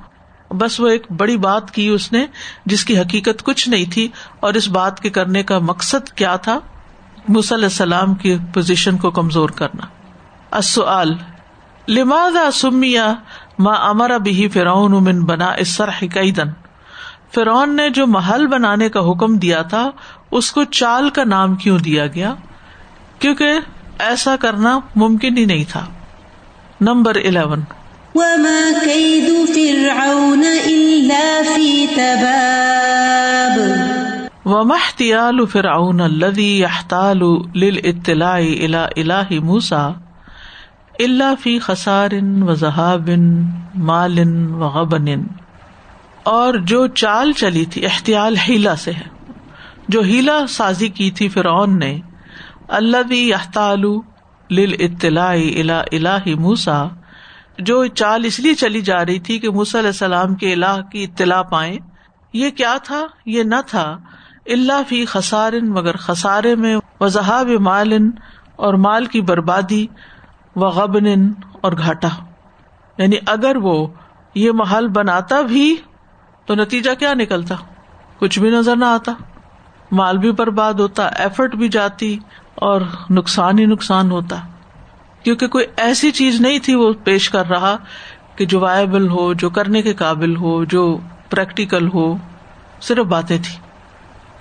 بس 0.51 0.79
وہ 0.79 0.87
ایک 0.87 1.11
بڑی 1.17 1.37
بات 1.37 1.71
کی 1.71 1.87
اس 1.87 2.11
نے 2.11 2.25
جس 2.65 2.85
کی 2.85 2.99
حقیقت 2.99 3.43
کچھ 3.43 3.69
نہیں 3.69 3.85
تھی۔ 3.91 4.07
اور 4.39 4.53
اس 4.53 4.69
بات 4.69 4.99
کے 4.99 5.09
کرنے 5.09 5.43
کا 5.43 5.59
مقصد 5.59 6.09
کیا 6.09 6.35
تھا؟ 6.35 6.59
علیہ 7.29 7.65
السلام 7.65 8.13
کی 8.13 8.37
پوزیشن 8.53 8.97
کو 8.97 9.11
کمزور 9.11 9.49
کرنا۔ 9.49 9.85
اصل 10.51 11.13
لماد 11.87 12.51
سمیا 12.53 13.13
ماں 13.61 13.89
امرا 13.89 14.17
بھی 14.17 14.47
فرعون 14.47 14.91
من 14.91 15.25
بنا 15.25 15.51
اسر 15.51 15.89
حقیدن 15.89 16.47
فرعون 17.35 17.75
نے 17.75 17.89
جو 17.89 18.07
محل 18.07 18.47
بنانے 18.47 18.89
کا 18.89 18.99
حکم 18.99 19.37
دیا 19.37 19.61
تھا 19.61 19.91
اس 20.31 20.51
کو 20.51 20.63
چال 20.63 21.09
کا 21.09 21.23
نام 21.23 21.55
کیوں 21.55 21.79
دیا 21.79 22.07
گیا؟ 22.07 22.35
کیونکہ 23.19 23.49
ایسا 23.99 24.35
کرنا 24.35 24.79
ممکن 24.95 25.37
ہی 25.37 25.45
نہیں 25.45 25.63
تھا۔ 25.69 25.85
Number 26.81 27.15
eleven. 27.15 27.61
ومحتیال 34.45 35.45
فرعون 35.45 36.01
الذي 36.01 36.61
يحتال 36.61 37.19
للاطلاع 37.55 38.39
الى 38.39 39.01
اله 39.01 39.39
موسى۔ 39.39 40.00
الا 40.99 41.33
في 41.39 41.59
خسار 41.59 42.09
وذهاب 42.41 43.09
مال 43.75 44.19
وغبن 44.51 45.05
اور 46.23 46.53
جو 46.53 46.87
چال 46.87 47.31
چلی 47.31 47.65
تھی، 47.65 47.85
احتیال 47.85 48.35
ہیلا 48.49 48.75
سے 48.75 48.91
ہے۔ 48.91 49.21
جو 49.87 50.01
ہیلا 50.01 50.47
سازی 50.49 50.87
کی 50.87 51.11
تھی 51.11 51.29
فرعون 51.29 51.79
نے 51.79 51.99
اللہ 52.67 53.13
یحتال 53.13 53.81
لل 54.51 54.75
اطلاع 54.79 55.37
الا 55.55 55.81
الہ 55.91 56.35
موسا 56.39 56.87
جو 57.59 57.85
چال 57.85 58.25
اس 58.25 58.39
لیے 58.39 58.53
چلی 58.53 58.81
جا 58.81 59.05
رہی 59.05 59.19
تھی 59.19 59.39
کہ 59.39 59.49
موسی 59.49 59.79
علیہ 59.79 59.87
السلام 59.87 60.35
کے 60.35 60.53
الہ 60.53 60.81
کی 60.91 61.03
اطلاع 61.03 61.41
پائے 61.41 61.77
یہ 62.33 62.49
کیا 62.49 62.77
تھا؟ 62.83 63.05
یہ 63.25 63.43
نہ 63.43 63.55
تھا۔ 63.67 63.97
اللہ 64.45 64.81
فی 64.87 65.05
خسارن، 65.05 65.69
مگر 65.69 65.95
خسارے 65.95 66.55
میں 66.55 66.77
وضحاب 67.01 67.47
مالن 67.47 68.09
اور 68.55 68.73
مال 68.73 69.05
کی 69.05 69.21
بربادی۔ 69.21 69.87
و 70.55 70.59
غبن 70.59 71.33
اور 71.61 71.71
گھاٹا۔ 71.71 72.07
یعنی 72.97 73.15
اگر 73.27 73.55
وہ 73.55 73.87
یہ 74.35 74.51
محل 74.51 74.87
بناتا 74.87 75.41
بھی 75.41 75.75
تو 76.45 76.55
نتیجہ 76.55 76.91
کیا 76.99 77.13
نکلتا؟ 77.13 77.55
کچھ 78.19 78.39
بھی 78.39 78.49
نظر 78.49 78.75
نہ 78.75 78.85
آتا۔ 78.85 79.11
مال 79.91 80.17
بھی 80.17 80.31
برباد 80.31 80.73
ہوتا 80.73 81.07
ایفرٹ 81.07 81.55
بھی 81.55 81.69
جاتی 81.69 82.17
اور 82.55 82.81
نقصان 83.09 83.59
ہی 83.59 83.65
نقصان 83.65 84.11
ہوتا۔ 84.11 84.35
کیونکہ 85.23 85.47
کوئی 85.47 85.65
ایسی 85.77 86.11
چیز 86.11 86.41
نہیں 86.41 86.59
تھی 86.59 86.75
وہ 86.75 86.93
پیش 87.03 87.29
کر 87.29 87.45
رہا 87.45 87.75
کہ 88.35 88.45
جو 88.45 88.59
وائبل 88.59 89.09
ہو، 89.09 89.33
جو 89.33 89.49
کرنے 89.49 89.81
کے 89.81 89.93
قابل 89.93 90.35
ہو، 90.35 90.63
جو 90.63 90.97
پریکٹیکل 91.29 91.89
ہو، 91.93 92.17
صرف 92.81 93.05
باتیں 93.05 93.37
تھی 93.37 93.59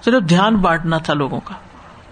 صرف 0.04 0.28
دھیان 0.28 0.56
بانٹنا 0.56 0.98
تھا 0.98 1.14
لوگوں 1.14 1.40
کا۔ 1.44 1.54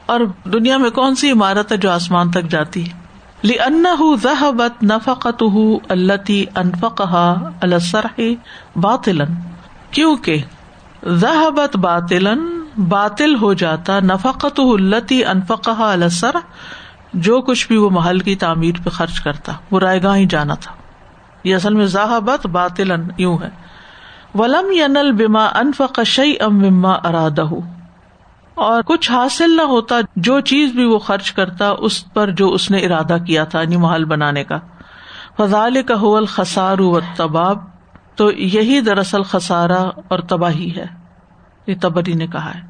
اور 0.07 0.21
دنیا 0.45 0.77
میں 0.77 0.91
کون 0.91 1.15
سی 1.15 1.31
عمارت 1.31 1.73
ہے 1.73 1.77
جو 1.77 1.91
آسمان 1.91 2.31
تک 2.31 2.43
جاتی 2.43 2.91
ہے؟ 2.91 3.08
لی 3.43 3.61
ان 3.61 3.85
ذہبت 4.23 4.83
نفقت 4.83 5.43
التی 5.91 6.45
انفقہ 6.57 7.35
السر 7.61 8.21
باطل 8.77 9.21
کیونکہ 9.91 10.43
ذہبت 11.09 11.77
باطل 11.77 12.27
باطل 12.89 13.35
ہو 13.35 13.53
جاتا 13.53 14.01
نفقت 14.01 14.61
التی 14.61 15.25
انفقہ 15.25 15.83
السر 15.83 16.37
جو 17.15 17.41
کچھ 17.41 17.69
بھی 17.69 17.77
وہ 17.77 17.91
محل 17.91 18.19
کی 18.19 18.35
تعمیر 18.37 18.75
پہ 18.85 18.91
خرچ 18.91 19.21
کرتا، 19.21 19.53
وہ 19.71 19.81
رائے 19.81 20.03
گاہ 20.03 20.17
ہی 20.17 20.27
جانا 20.27 20.55
تھا۔ 20.55 20.73
یہ 21.45 21.57
اصل 21.57 21.75
میں 21.75 21.87
ذہبت 21.87 22.47
باطل 22.47 22.93
یوں 23.19 23.39
ہے۔ 23.43 23.49
ولم 24.35 24.73
ینل 24.73 25.13
بما 25.13 25.45
انفق 25.45 26.01
شعی 26.07 26.33
ام 26.41 26.65
وما 26.65 26.93
ارادہ 26.93 27.45
اور 28.59 28.83
کچھ 28.87 29.13
حاصل 29.13 29.57
نہ 29.57 29.63
ہوتا، 29.63 29.97
جو 30.17 30.41
چیز 30.41 30.73
بھی 30.73 30.85
وہ 30.85 30.99
خرچ 30.99 31.33
کرتا، 31.33 31.75
اس 31.79 32.13
پر 32.13 32.31
جو 32.31 32.49
اس 32.49 32.71
نے 32.71 32.79
ارادہ 32.79 33.17
کیا 33.27 33.45
تھا 33.45 33.61
یعنی 33.61 33.77
محل 33.77 34.05
بنانے 34.05 34.45
کا۔ 34.45 34.59
فضال 35.37 35.83
کا 35.83 35.95
حول 35.95 36.27
خسار 36.27 36.79
و 36.79 37.01
تباب 37.17 37.59
تو 38.17 38.33
یہی 38.33 38.81
دراصل 38.81 39.23
خسارا 39.23 39.83
اور 39.83 40.19
تباہی 40.19 40.77
ہے۔ 40.77 40.87
یہ 41.67 41.75
تبری 41.81 42.13
نے 42.13 42.27
کہا 42.27 42.55
ہے۔ 42.55 42.61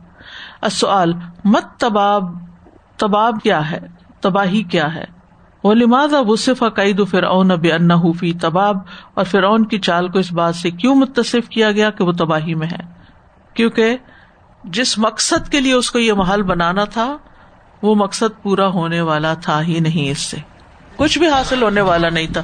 مت 1.44 1.64
تباب 1.78 2.22
تباب 2.96 3.36
کیا 3.42 3.70
ہے؟ 3.70 3.78
تباہی 4.20 4.62
کیا 4.62 4.94
ہے؟ 4.94 5.04
وہ 5.64 5.74
لماز 5.74 6.14
اب 6.14 6.28
صف 6.38 6.62
عقید 6.62 7.08
فرعون 7.10 7.50
اب 7.50 7.66
ان 7.72 8.12
فی 8.12 8.32
تباب؟ 8.32 8.76
اور 9.14 9.24
فرعون 9.24 9.66
کی 9.66 9.78
چال 9.78 10.08
کو 10.08 10.18
اس 10.18 10.32
بات 10.32 10.54
سے 10.54 10.70
کیوں 10.70 10.94
متصف 10.94 11.48
کیا 11.48 11.72
گیا 11.72 11.90
کہ 11.90 12.04
وہ 12.04 12.12
تباہی 12.12 12.54
میں 12.54 12.66
ہے؟ 12.66 12.92
کیونکہ 13.54 13.96
جس 14.64 14.98
مقصد 14.98 15.48
کے 15.48 15.60
لیے 15.60 15.72
اس 15.72 15.90
کو 15.90 15.98
یہ 15.98 16.12
محل 16.12 16.42
بنانا 16.42 16.84
تھا، 16.84 17.16
وہ 17.82 17.94
مقصد 17.94 18.42
پورا 18.42 18.66
ہونے 18.66 19.00
والا 19.00 19.34
تھا 19.34 19.62
ہی 19.62 19.80
نہیں 19.80 20.10
اس 20.10 20.18
سے۔ 20.18 20.36
کچھ 20.96 21.18
بھی 21.18 21.28
حاصل 21.28 21.62
ہونے 21.62 21.80
والا 21.80 22.08
نہیں 22.08 22.26
تھا۔ 22.26 22.42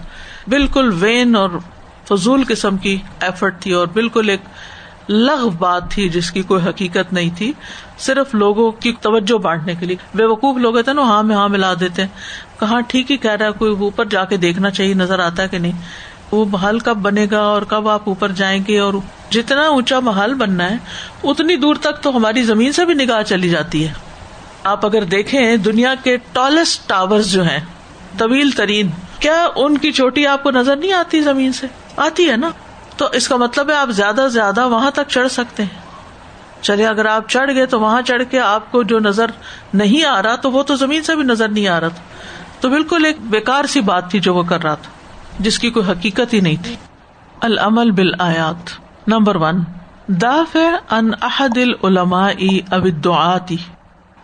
بالکل 0.48 0.90
وین 1.00 1.36
اور 1.36 1.50
فضول 2.08 2.44
قسم 2.48 2.76
کی 2.76 2.98
ایفرٹ 3.20 3.62
تھی 3.62 3.72
اور 3.72 3.86
بالکل 3.86 4.28
ایک 4.28 4.40
لغ 5.08 5.48
بات 5.58 5.90
تھی 5.90 6.08
جس 6.08 6.30
کی 6.30 6.42
کوئی 6.42 6.68
حقیقت 6.68 7.12
نہیں 7.12 7.30
تھی۔ 7.36 7.52
صرف 7.98 8.34
لوگوں 8.34 8.72
کی 8.72 8.92
توجہ 9.00 9.38
بانٹنے 9.38 9.74
کے 9.74 9.86
لیے۔ 9.86 9.96
بے 10.14 10.24
وقوف 10.24 10.56
لوگ 10.56 10.76
ہوتے 10.76 10.92
نا 10.92 11.02
ہاں 11.02 11.22
میں 11.22 11.36
ہاں 11.36 11.48
ملا 11.48 11.74
دیتے 11.80 12.02
ہیں۔ 12.02 12.08
کہاں 12.60 12.80
ٹھیک 12.80 13.10
ہی 13.10 13.16
کہہ 13.16 13.30
رہا 13.30 13.46
ہے، 13.46 13.52
کوئی 13.52 13.76
اوپر 13.80 14.04
جا 14.04 14.24
کے 14.24 14.36
دیکھنا 14.36 14.70
چاہیے، 14.70 14.94
نظر 14.94 15.18
آتا 15.18 15.42
ہے 15.42 15.48
کہ 15.48 15.58
نہیں۔ 15.58 15.72
وہ 16.30 16.44
محل 16.44 16.78
کب 16.78 16.96
بنے 16.96 17.26
گا 17.30 17.40
اور 17.40 17.62
کب 17.62 17.88
آپ 17.88 18.02
اوپر 18.04 18.28
جائیں 18.32 18.62
گے 18.68 18.78
اور 18.78 18.94
جتنا 19.30 19.66
اونچا 19.66 20.00
محل 20.00 20.34
بننا 20.34 20.70
ہے، 20.70 20.76
اتنی 21.24 21.56
دور 21.56 21.74
تک 21.74 22.02
تو 22.02 22.16
ہماری 22.16 22.42
زمین 22.42 22.72
سے 22.72 22.84
بھی 22.84 22.94
نگاہ 22.94 23.22
چلی 23.22 23.48
جاتی 23.48 23.88
ہے۔ 23.88 23.92
آپ 24.64 24.86
اگر 24.86 25.02
دیکھیں، 25.02 25.56
دنیا 25.56 25.94
کے 26.04 26.16
ٹالسٹ 26.16 26.88
ٹاور 26.88 27.20
جو 27.20 27.42
ہیں، 27.42 27.60
طویل 28.18 28.50
ترین، 28.50 28.90
کیا 29.20 29.48
ان 29.56 29.78
کی 29.78 29.92
چوٹی 29.92 30.26
آپ 30.26 30.42
کو 30.42 30.50
نظر 30.50 30.76
نہیں 30.76 30.92
آتی 30.92 31.20
زمین 31.20 31.52
سے؟ 31.52 31.66
آتی 31.96 32.30
ہے 32.30 32.36
نا؟ 32.36 32.50
تو 32.96 33.08
اس 33.12 33.28
کا 33.28 33.36
مطلب 33.36 33.70
ہے 33.70 33.74
آپ 33.74 33.90
زیادہ 33.90 34.16
سے 34.16 34.28
زیادہ 34.28 34.68
وہاں 34.68 34.90
تک 34.90 35.08
چڑھ 35.08 35.32
سکتے 35.32 35.62
ہیں۔ 35.62 35.84
چلیے 36.62 36.86
اگر 36.86 37.06
آپ 37.06 37.28
چڑھ 37.28 37.54
گئے 37.54 37.66
تو 37.66 37.80
وہاں 37.80 38.02
چڑھ 38.02 38.22
کے 38.30 38.40
آپ 38.40 38.72
کو 38.72 38.82
جو 38.82 38.98
نظر 38.98 39.26
نہیں 39.74 40.04
آ 40.04 40.22
رہا 40.22 40.36
تو 40.36 40.50
وہ 40.50 40.62
تو 40.62 40.76
زمین 40.76 41.02
سے 41.02 41.14
بھی 41.14 41.22
نظر 41.22 41.48
نہیں 41.48 41.68
آ 41.68 41.80
رہا 41.80 41.88
تھا۔ 41.88 42.02
تو 42.60 42.70
بالکل 42.70 43.04
ایک 43.04 43.16
بےکار 43.20 43.64
سی 43.64 43.80
بات 43.80 44.10
تھی 44.10 44.20
جو 44.20 44.34
وہ 44.34 44.42
کر 44.42 44.62
رہا 44.62 44.74
تھا۔ 44.74 44.93
جس 45.38 45.58
کی 45.58 45.70
کوئی 45.70 45.90
حقیقت 45.90 46.34
ہی 46.34 46.40
نہیں 46.40 46.56
تھی۔ 46.62 46.76
العمل 47.40 47.90
بال 47.90 48.12
آیات 48.18 48.70
نمبر 49.08 49.36
ون۔ 49.36 49.62
داف 50.08 50.56
ان 50.90 51.10
احد 51.22 51.58
العلما 51.58 52.28
اب 52.70 52.86
دعاتی 53.04 53.56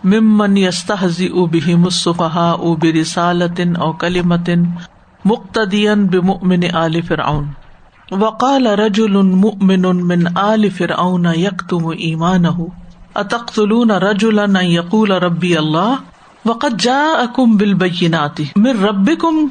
ممن 0.04 0.58
یستحزی 0.58 1.26
او 1.26 1.46
بہ 1.46 1.74
مصفحا 1.74 2.50
او 2.50 2.74
برسالتن 2.74 3.76
او 3.76 3.92
کلمتن 3.92 4.62
مقتدین 5.24 6.06
بمؤمن 6.06 6.64
آل 6.74 7.00
فرعون۔ 7.00 7.44
وقال 8.10 8.66
رجل 8.66 9.22
مؤمن 9.22 9.82
من 9.82 10.38
آل 10.38 10.68
فرعون 10.68 11.26
يكتم 11.36 11.86
ایمانه۔ 11.86 12.64
اتقتلون 13.14 13.90
رجلا 13.90 14.42
ان 14.42 14.66
يقول 14.66 15.10
ربي 15.10 15.56
الله 15.56 15.94
وقد 16.44 16.80
جاءكم 16.80 17.56
بالبينات 17.56 18.40
من 18.56 18.84
ربكم 18.84 19.46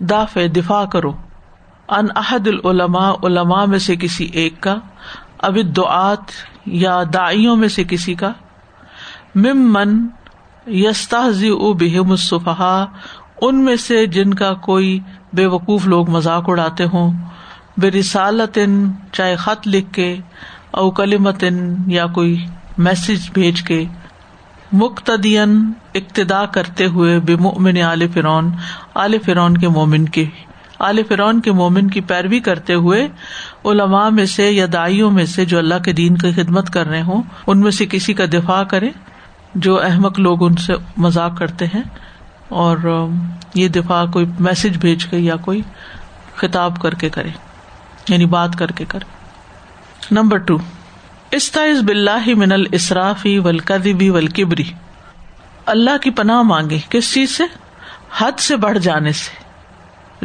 دافع 0.00 0.40
دفاع 0.56 0.84
کرو۔ 0.84 1.12
ان 1.88 2.06
احد 2.16 2.46
العلماء، 2.46 3.12
علماء 3.22 3.64
میں 3.64 3.78
سے 3.78 3.96
کسی 3.96 4.24
ایک 4.24 4.60
کا، 4.60 4.76
اب 5.38 5.56
دعات 5.76 6.24
یا 6.66 7.02
دائیوں 7.12 7.56
میں 7.56 7.68
سے 7.68 7.84
کسی 7.84 8.14
کا۔ 8.14 8.32
ممن 9.34 10.06
یستحزی 10.66 11.50
بہم 11.50 12.10
الصفحا 12.10 12.84
ان 13.40 13.64
میں 13.64 13.76
سے 13.76 14.06
جن 14.06 14.34
کا 14.34 14.54
کوئی 14.54 15.00
بے 15.32 15.46
وقوف 15.46 15.86
لوگ 15.86 16.10
مذاق 16.10 16.44
اڑاتے 16.46 16.84
ہوں۔ 16.84 17.12
بے 17.76 17.90
رسالتن 17.90 18.90
چاہے 19.12 19.36
خط 19.36 19.68
لکھ 19.68 19.92
کے، 19.92 20.16
او 20.70 20.90
کلمتن 20.90 21.74
یا 21.86 22.06
کوئی 22.06 22.46
میسج 22.78 23.30
بھیج 23.34 23.62
کے۔ 23.62 23.84
مقتدین 24.72 25.72
اقتدا 25.94 26.44
کرتے 26.46 26.86
ہوئے 26.86 27.18
بے 27.20 27.36
مومن 27.36 27.76
عال 27.76 28.06
فرون 28.14 28.50
عال 28.94 29.18
فرون 29.24 29.56
کے 29.56 29.68
مومن 29.68 30.04
کے 30.08 30.24
عال 30.80 31.02
فرون 31.08 31.40
کے 31.40 31.52
مومن 31.52 31.88
کی 31.90 32.00
پیروی 32.00 32.40
کرتے 32.40 32.74
ہوئے 32.74 33.06
علماء 33.64 34.08
میں 34.08 34.24
سے 34.26 34.50
یا 34.50 34.66
دائیوں 34.72 35.10
میں 35.10 35.24
سے 35.26 35.44
جو 35.44 35.58
اللہ 35.58 35.82
کے 35.84 35.92
دین 35.92 36.16
کی 36.16 36.32
خدمت 36.32 36.70
کر 36.70 36.86
رہے 36.86 37.02
ہوں، 37.02 37.22
ان 37.46 37.60
میں 37.60 37.70
سے 37.70 37.86
کسی 37.86 38.14
کا 38.14 38.24
دفاع 38.32 38.62
کرے 38.64 38.90
جو 39.56 39.80
احمد 39.82 40.18
لوگ 40.18 40.44
ان 40.46 40.56
سے 40.56 40.72
مذاق 40.96 41.36
کرتے 41.38 41.66
ہیں، 41.74 41.82
اور 42.48 42.76
یہ 43.54 43.68
دفاع 43.68 44.04
کوئی 44.06 44.26
میسج 44.40 44.76
بھیج 44.78 45.04
کے 45.06 45.18
یا 45.18 45.36
کوئی 45.36 45.62
خطاب 46.36 46.80
کر 46.82 46.94
کے 46.94 47.08
کرے 47.08 47.30
یعنی 48.08 48.26
بات 48.26 48.56
کر 48.58 48.70
کے 48.70 48.84
کرے 48.88 50.14
نمبر 50.14 50.38
ٹو۔ 50.38 50.56
استائز 51.30 51.78
بلّہ 51.82 52.34
من 52.36 52.52
الاسرافی 52.52 53.38
ولکبی 53.38 54.10
ولکبری 54.10 54.64
اللہ 55.66 55.98
کی 55.98 56.10
پناہ 56.10 56.42
مانگے 56.42 56.78
کس 56.88 57.14
چیز 57.14 57.30
سے؟ 57.30 57.44
حد 58.18 58.40
سے، 58.40 58.56
بڑھ 58.56 58.78
جانے 58.78 59.12
سے، 59.12 59.44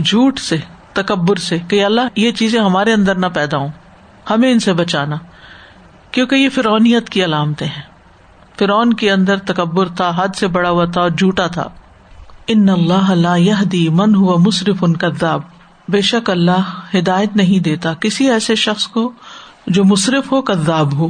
جھوٹ 0.02 0.40
سے، 0.40 0.58
تکبر 0.94 1.36
سے 1.36 1.58
کہ 1.68 1.86
اللہ 1.86 2.02
یہ 2.16 2.32
چیزیں 2.32 2.60
ہمارے 2.60 2.94
اندر 2.94 3.16
نہ 3.16 3.26
پیدا 3.34 3.58
ہوں، 3.58 3.68
ہمیں 4.30 4.52
ان 4.52 4.60
سے 4.60 4.74
بچانا۔ 4.74 5.16
کیونکہ 6.12 6.36
یہ 6.36 6.50
فرونیت 6.50 7.10
کی 7.10 7.26
علامتیں 7.26 7.68
ہیں۔ 7.68 7.82
فرعون 8.60 8.94
کے 8.94 9.12
اندر 9.12 9.38
تکبر 9.38 9.88
تھا، 9.88 10.12
حد 10.16 10.36
سے 10.36 10.48
بڑا 10.48 10.70
ہوا 10.70 10.86
تھا 10.86 11.02
اور 11.02 11.10
جھوٹا 11.10 11.48
تھا۔ 11.48 11.70
ان 12.48 12.70
اللہ 12.70 13.12
لا 13.12 13.36
يهدي 13.36 13.90
من 13.90 14.16
هو 14.16 14.38
مصرف 14.38 14.84
كذاب 15.00 15.42
بے 15.88 16.02
شک 16.02 16.30
اللہ 16.30 16.96
ہدایت 16.98 17.36
نہیں 17.36 17.64
دیتا 17.64 17.94
کسی 17.94 18.30
ایسے 18.30 18.56
شخص 18.56 18.88
کو 18.88 19.12
جو 19.68 19.84
مصرف 19.84 20.32
ہو، 20.32 20.42
کذاب 20.42 20.98
ہو۔ 20.98 21.10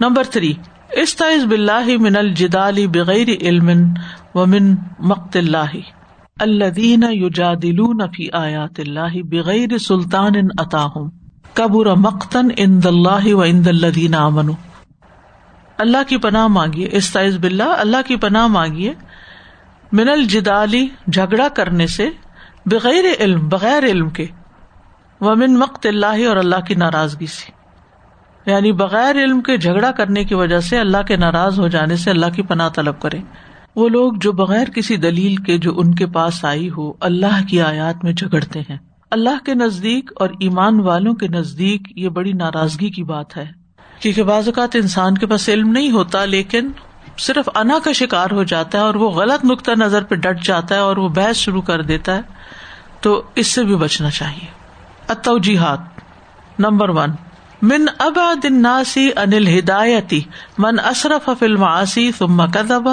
نمبر 0.00 0.24
تھری 0.24 0.52
استعز 0.92 1.44
باللہ 1.44 1.98
من 2.00 2.16
الجدال 2.16 2.86
بغیر 2.86 3.28
علم 3.40 3.70
ومن 4.34 4.74
مقت 4.98 5.36
اللہ۔ 5.36 5.76
الذین 6.40 7.04
یجادلون 7.10 8.00
فی 8.16 8.26
آیات 8.32 8.80
اللہ 8.80 9.22
بغیر 9.22 9.78
سلطان 9.78 10.32
اتاہم۔ 10.58 11.08
کبر 11.52 11.94
مقتن 11.94 12.48
عند 12.58 12.86
اللہ 12.86 13.34
و 13.34 13.44
عند 13.44 13.66
الذین 13.66 14.14
آمنوا۔ 14.14 14.54
اللہ 15.78 16.02
کی 16.08 16.16
پناہ 16.16 16.46
مانگیے 16.46 16.88
استعز 16.92 17.38
باللہ، 17.38 17.62
اللہ 17.62 17.96
کی 18.06 18.16
پناہ 18.16 18.46
مانگیے۔ 18.46 18.94
من 19.92 20.08
الجدالی 20.08 20.88
جھگڑا 21.12 21.48
کرنے 21.48 21.86
سے، 21.86 22.10
بغیر 22.66 23.04
علم 23.20 23.48
بغیر 23.48 23.84
علم 23.84 24.08
کے۔ 24.08 24.26
ومن 25.20 25.58
مقت 25.58 25.86
اللہ 25.86 26.28
اور 26.28 26.36
اللہ 26.36 26.60
کی 26.66 26.74
ناراضگی 26.74 27.26
سے۔ 27.26 27.58
یعنی 28.50 28.72
بغیر 28.72 29.14
علم 29.14 29.40
کے 29.40 29.56
جھگڑا 29.56 29.90
کرنے 29.90 30.24
کی 30.24 30.34
وجہ 30.34 30.60
سے 30.60 30.78
اللہ 30.78 31.02
کے 31.06 31.16
ناراض 31.16 31.60
ہو 31.60 31.68
جانے 31.68 31.96
سے 31.96 32.10
اللہ 32.10 32.26
کی 32.26 32.42
پناہ 32.42 32.68
طلب 32.68 33.00
کرے۔ 33.00 33.18
وہ 33.76 33.88
لوگ 33.88 34.12
جو 34.20 34.32
بغیر 34.32 34.70
کسی 34.70 34.96
دلیل 34.96 35.36
کے 35.36 35.58
جو 35.58 35.80
ان 35.80 35.94
کے 35.94 36.06
پاس 36.06 36.44
آئی 36.44 36.70
ہو، 36.70 36.92
اللہ 37.00 37.48
کی 37.48 37.60
آیات 37.62 38.04
میں 38.04 38.12
جھگڑتے 38.12 38.60
ہیں۔ 38.60 38.76
اللہ 39.10 39.44
کے 39.44 39.54
نزدیک 39.54 40.10
اور 40.16 40.28
ایمان 40.40 40.80
والوں 40.80 41.14
کے 41.14 41.28
نزدیک 41.28 41.98
یہ 41.98 42.08
بڑی 42.08 42.32
ناراضگی 42.32 42.90
کی 42.90 43.02
بات 43.02 43.36
ہے۔ 43.36 43.46
کیونکہ 44.00 44.22
بعض 44.22 44.48
اوقات 44.48 44.76
انسان 44.76 45.18
کے 45.18 45.26
پاس 45.26 45.48
علم 45.48 45.68
نہیں 45.70 45.90
ہوتا، 45.90 46.24
لیکن 46.24 46.68
صرف 47.18 47.48
انا 47.54 47.78
کا 47.84 47.92
شکار 47.92 48.30
ہو 48.30 48.42
جاتا 48.42 48.78
ہے 48.78 48.82
اور 48.82 48.94
وہ 48.94 49.10
غلط 49.10 49.44
نقطۂ 49.44 49.72
نظر 49.72 50.02
پہ 50.02 50.14
ڈٹ 50.14 50.42
جاتا 50.44 50.74
ہے 50.74 50.80
اور 50.80 50.96
وہ 50.96 51.08
بحث 51.08 51.36
شروع 51.36 51.62
کر 51.62 51.82
دیتا 51.82 52.14
ہے، 52.14 52.20
تو 53.00 53.22
اس 53.34 53.46
سے 53.46 53.64
بھی 53.64 53.76
بچنا 53.76 54.10
چاہیے۔ 54.10 54.57
اتوجیحات 55.08 55.78
نمبر 56.58 56.88
ون۔ 56.88 57.10
من 57.62 57.86
اباد 57.98 58.44
الناسی 58.44 59.10
انل 59.16 59.58
ہدایتی 59.58 60.22
من 60.58 60.76
اصرف 60.84 61.30
فلم 61.38 61.64
آسی 61.64 62.12
ثم 62.18 62.50
کذب 62.50 62.88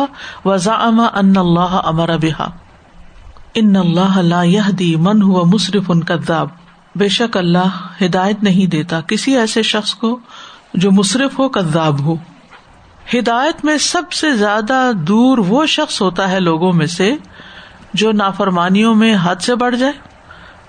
وزعم 0.45 0.99
ان 0.99 1.37
اللہ 1.37 1.81
امر 1.83 2.17
بها۔ 2.17 2.49
ان 3.53 3.75
اللہ 3.75 4.17
لا 4.17 4.43
يهدي 4.43 4.95
من 4.95 5.21
هو 5.21 5.45
مصرف 5.45 5.83
ان 5.89 6.03
کذاب۔ 6.03 6.47
بے 6.95 7.07
شک 7.07 7.37
اللہ 7.37 8.03
ہدایت 8.05 8.43
نہیں 8.43 8.65
دیتا 8.65 9.01
کسی 9.01 9.37
ایسے 9.37 9.61
شخص 9.61 9.93
کو 9.93 10.19
جو 10.73 10.91
مصرف 10.91 11.39
ہو، 11.39 11.49
کذاب 11.49 11.99
ہو۔ 11.99 12.15
ہدایت 13.13 13.65
میں 13.65 13.77
سب 13.77 14.11
سے 14.11 14.31
زیادہ 14.31 14.91
دور 14.93 15.37
وہ 15.37 15.65
شخص 15.65 16.01
ہوتا 16.01 16.31
ہے 16.31 16.39
لوگوں 16.39 16.73
میں 16.73 16.85
سے 16.85 17.15
جو 17.93 18.11
نافرمانیوں 18.11 18.95
میں 18.95 19.15
حد 19.23 19.35
سے 19.35 19.55
بڑھ 19.55 19.75
جائے۔ 19.75 20.14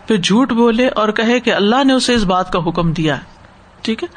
پھر 0.07 0.16
جھوٹ 0.16 0.53
بولے 0.53 0.88
اور 0.88 1.09
کہے 1.09 1.40
کہ 1.40 1.55
اللہ 1.55 1.85
نے 1.85 1.92
اسے 1.92 2.14
اس 2.14 2.25
بات 2.25 2.53
کا 2.53 2.59
حکم 2.59 2.92
دیا 2.92 3.16
ٹھیک 3.83 4.03
ہے؟ 4.03 4.09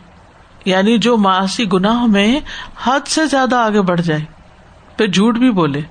یعنی 0.66 0.98
جو 0.98 1.18
معاشی 1.18 1.66
گناہ 1.74 2.06
میں 2.06 2.40
حد 2.84 3.08
سے 3.08 3.26
زیادہ 3.26 3.56
آگے 3.56 3.82
بڑھ 3.82 4.02
جائے 4.02 4.26
پھر 4.98 5.08
جھوٹ 5.08 5.38
بھی 5.38 5.52
بولے۔ 5.52 5.82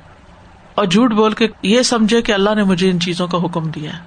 اور 0.75 0.87
جھوٹ 0.87 1.13
بول 1.13 1.33
کے 1.33 1.49
یہ 1.63 1.83
سمجھے 1.83 2.23
کہ 2.23 2.33
اللہ 2.33 2.55
نے 2.55 2.63
مجھے 2.63 2.91
ان 2.91 3.01
چیزوں 3.01 3.27
کا 3.27 3.39
حکم 3.39 3.71
دیا 3.71 3.93
ہے۔ 3.95 3.99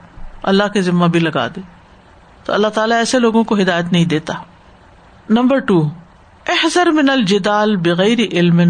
اللہ 0.43 0.63
کے 0.73 0.81
ذمہ 0.81 1.05
بھی 1.05 1.19
لگا 1.19 1.47
دے۔ 1.47 1.61
تو 2.45 2.53
اللہ 2.53 2.67
تعالیٰ 2.67 2.97
ایسے 2.97 3.19
لوگوں 3.19 3.43
کو 3.43 3.55
ہدایت 3.55 3.91
نہیں 3.91 4.05
دیتا۔ 4.05 4.33
نمبر 5.29 5.59
ٹو 5.59 5.89
احضر 6.49 6.85
من 6.85 7.09
الجدال 7.09 7.75
بغیر 7.75 8.19
علم 8.19 8.61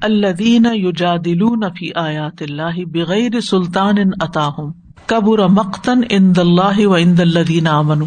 الذین 0.00 0.66
یجادلون 0.72 1.62
فی 1.78 1.94
آیات 1.94 2.42
اللہ 2.42 2.84
بغیر 2.86 3.40
سلطان 3.40 3.94
اتاہم۔ 4.20 4.89
کبر 5.10 5.46
مقتن 5.48 6.00
ان 6.10 6.32
اللہ 6.36 6.86
و 6.86 6.94
ان 6.94 7.14
الدین 7.18 7.66
امن 7.66 8.04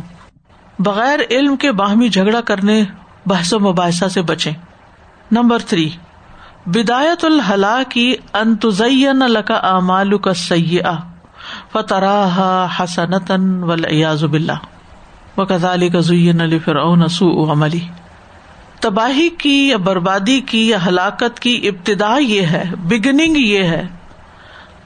بغیر 0.80 1.20
علم 1.32 1.56
کے 1.56 1.72
باہمی 1.72 2.10
جھگڑا 2.10 2.42
کرنے، 2.42 2.84
بحث 3.26 3.54
و 3.54 3.60
مباحثہ 3.60 4.06
سے 4.08 4.22
بچے 4.22 4.52
نمبر 5.32 5.60
تھری، 5.60 5.90
بدایت 6.66 7.26
الحلا 7.26 7.84
کی 7.90 8.16
انتظین 8.34 9.20
لکا 9.20 9.56
امال 9.56 10.18
کا 10.18 10.34
سیاح 10.34 10.96
فتراہ 11.72 12.68
حسنتن 12.80 13.64
ولیاز 13.64 14.24
باللہ۔ 14.24 14.60
و 15.38 15.46
کزالی 15.46 15.90
کا 15.90 16.00
زین 16.00 16.42
علی 16.42 16.60
فرعون 16.60 17.08
سوء 17.08 17.52
عملی۔ 17.52 17.80
تباہی 18.80 19.30
کی 19.30 19.70
یا 19.70 19.78
بربادی 19.78 20.42
کی 20.42 20.70
یا 20.70 20.86
ہلاکت 20.86 21.40
کی 21.40 21.68
ابتدا 21.68 22.18
یہ 22.18 22.42
ہے 22.42 22.64
بگننگ 22.84 23.38
یہ 23.38 23.64
ہے۔ 23.64 23.88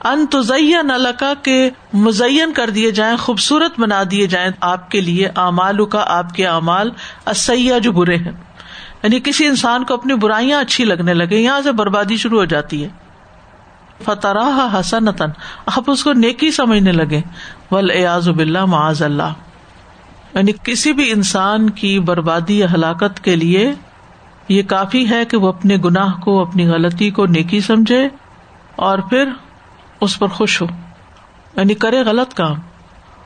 ان 0.07 0.25
تزین 0.25 0.91
الکا 0.91 1.33
کے 1.43 1.69
مزین 1.93 2.53
کر 2.53 2.69
دیے 2.69 2.91
جائیں، 2.91 3.17
خوبصورت 3.17 3.79
بنا 3.79 4.03
دیے 4.11 4.27
جائیں 4.27 4.49
آپ 4.61 4.91
کے 4.91 5.01
لیے 5.01 5.29
امال 5.35 5.85
کا 5.85 6.03
آپ 6.07 6.33
کے 6.33 6.47
اعمال 6.47 6.89
اسیا 7.25 7.77
جو 7.77 7.91
برے 7.91 8.15
ہیں۔ 8.15 8.31
یعنی 9.03 9.19
کسی 9.23 9.45
انسان 9.45 9.83
کو 9.83 9.93
اپنی 9.93 10.13
برائیاں 10.13 10.61
اچھی 10.61 10.85
لگنے 10.85 11.13
لگے، 11.13 11.35
یہاں 11.35 11.61
سے 11.61 11.71
بربادی 11.71 12.17
شروع 12.17 12.39
ہو 12.39 12.45
جاتی 12.45 12.83
ہے۔ 12.83 12.89
فتح 14.03 14.79
حسن 14.79 15.07
آپ 15.65 15.91
اس 15.91 16.03
کو 16.03 16.13
نیکی 16.13 16.51
سمجھنے 16.51 16.91
لگے۔ 16.91 17.21
ول 17.71 17.91
ایاز 17.91 18.29
بلّہ 18.29 18.65
معاذ 18.65 19.01
اللہ۔ 19.01 19.33
یعنی 20.33 20.51
کسی 20.63 20.93
بھی 20.93 21.11
انسان 21.11 21.69
کی 21.69 21.99
بربادی 21.99 22.59
یا 22.59 22.67
ہلاکت 22.73 23.23
کے 23.23 23.35
لیے 23.35 23.73
یہ 24.49 24.63
کافی 24.63 25.09
ہے 25.09 25.25
کہ 25.25 25.37
وہ 25.37 25.47
اپنے 25.47 25.77
گناہ 25.85 26.19
کو، 26.19 26.41
اپنی 26.41 26.67
غلطی 26.67 27.09
کو 27.09 27.25
نیکی 27.25 27.59
سمجھے 27.59 28.07
اور 28.75 28.99
پھر 28.99 29.29
اس 30.01 30.19
پر 30.19 30.27
خوش 30.27 30.61
ہو۔ 30.61 30.67
یعنی 31.57 31.73
کرے 31.73 32.01
غلط 32.01 32.33
کام۔ 32.33 32.55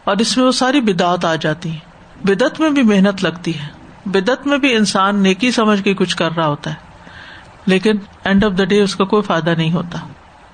اور 0.03 0.17
اس 0.17 0.37
میں 0.37 0.45
وہ 0.45 0.51
ساری 0.51 0.81
بدعت 0.81 1.25
آ 1.25 1.35
جاتی 1.35 1.73
ہے 1.73 1.79
بدعت 2.25 2.59
میں 2.59 2.69
بھی 2.69 2.83
محنت 2.83 3.23
لگتی 3.23 3.59
ہے۔ 3.59 3.67
بدعت 4.05 4.47
میں 4.47 4.57
بھی 4.57 4.75
انسان 4.75 5.23
نیکی 5.23 5.51
سمجھ 5.51 5.83
کے 5.83 5.93
کچھ 5.93 6.15
کر 6.15 6.31
رہا 6.31 6.47
ہوتا 6.47 6.69
ہے۔ 6.69 6.75
لیکن 7.65 7.91
اینڈ 8.23 8.43
آف 8.43 8.51
دا 8.57 8.63
ڈے 8.63 8.81
اس 8.81 8.95
کا 8.95 9.03
کوئی 9.03 9.23
فائدہ 9.23 9.49
نہیں 9.49 9.71
ہوتا۔ 9.71 9.99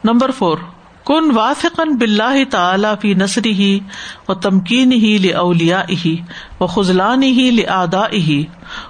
نمبر 0.03 0.31
فور 0.31 0.57
کن 1.05 1.31
واثقن 1.35 1.95
بلّہ 1.95 2.43
تعالی 2.51 2.87
فی 3.01 3.13
نسری 3.13 3.51
ہی 3.51 3.79
و 4.27 4.33
تمکین 4.33 4.91
ہی 4.91 5.17
لولیا 5.17 5.83
ہی 6.05 6.21
و 6.59 6.67
خزلان 6.67 7.23
ہی 7.23 7.51
لدا 7.51 8.07
ہی 8.13 8.45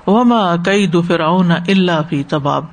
وما 0.08 0.56
کئی 0.56 0.88
دفراؤن 0.88 1.52
اللہ 1.52 2.02
فی 2.10 2.24
تباب۔ 2.24 2.66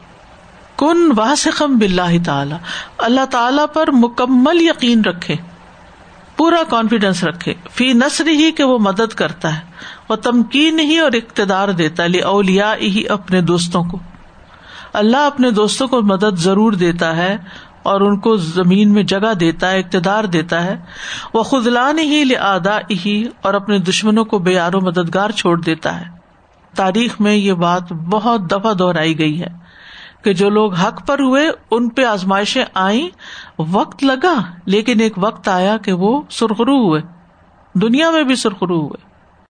کن 0.77 1.13
واسخم 1.17 1.77
بلّہ 1.77 2.25
تعالی۔ 2.27 2.55
اللہ 2.99 3.25
تعالی 3.31 3.63
پر 3.75 3.91
مکمل 3.93 4.63
یقین 4.63 5.05
رکھے، 5.05 5.35
پورا 6.37 6.63
کانفیڈینس 6.71 7.25
رکھے۔ 7.25 7.55
فی 7.71 7.93
نسر 7.93 8.27
ہی 8.27 8.51
کہ 8.51 8.65
وہ 8.65 8.79
مدد 8.79 9.15
کرتا 9.15 9.55
ہے، 9.55 9.61
وہ 10.09 10.17
تمکین 10.17 10.81
ہی 10.81 10.99
اور 10.99 11.13
اقتدار 11.13 11.69
دیتا 11.69 12.07
لی 12.07 12.19
اولیا 12.19 12.75
ہی 12.77 13.09
اپنے 13.09 13.41
دوستوں 13.41 13.85
کو۔ 13.85 13.99
اللہ 14.93 15.17
اپنے 15.17 15.51
دوستوں 15.51 15.89
کو 15.89 16.03
مدد 16.03 16.39
ضرور 16.39 16.73
دیتا 16.73 17.17
ہے 17.17 17.37
اور 17.83 18.01
ان 18.01 18.21
کو 18.21 18.37
زمین 18.37 18.93
میں 18.93 19.03
جگہ 19.03 19.35
دیتا 19.35 19.71
ہے، 19.71 19.79
اقتدار 19.79 20.25
دیتا 20.25 20.65
ہے۔ 20.65 20.77
وہ 21.35 21.43
خدلان 21.43 21.99
ہی 21.99 22.25
لدا 22.25 22.79
ہی 22.79 23.29
اور 23.43 23.55
اپنے 23.55 23.79
دشمنوں 23.79 24.25
کو 24.25 24.39
بے 24.39 24.59
آر 24.59 24.75
و 24.75 24.81
مددگار 24.81 25.31
چھوڑ 25.31 25.61
دیتا 25.61 26.01
ہے۔ 26.01 26.05
تاریخ 26.77 27.21
میں 27.21 27.35
یہ 27.35 27.53
بات 27.53 27.93
بہت 27.93 28.51
دفعہ 28.51 28.73
دہرائی 28.73 29.19
گئی 29.19 29.43
ہے۔ 29.43 29.64
کہ 30.25 30.33
جو 30.33 30.51
لوگ 30.51 30.75
حق 30.75 31.07
پر 31.07 31.21
ہوئے، 31.21 31.51
ان 31.71 31.89
پہ 31.89 32.05
آزمائشیں 32.05 32.65
آئیں، 32.75 33.09
وقت 33.59 34.05
لگا، 34.05 34.35
لیکن 34.65 35.01
ایک 35.01 35.13
وقت 35.17 35.49
آیا 35.49 35.77
کہ 35.77 35.93
وہ 35.93 36.23
سرخرو 36.31 36.89
ہوئے۔ 36.89 37.01
دنیا 37.75 38.11
میں 38.11 38.23
بھی 38.23 38.35
سرخرو 38.35 38.81
ہوئے۔ 38.81 39.14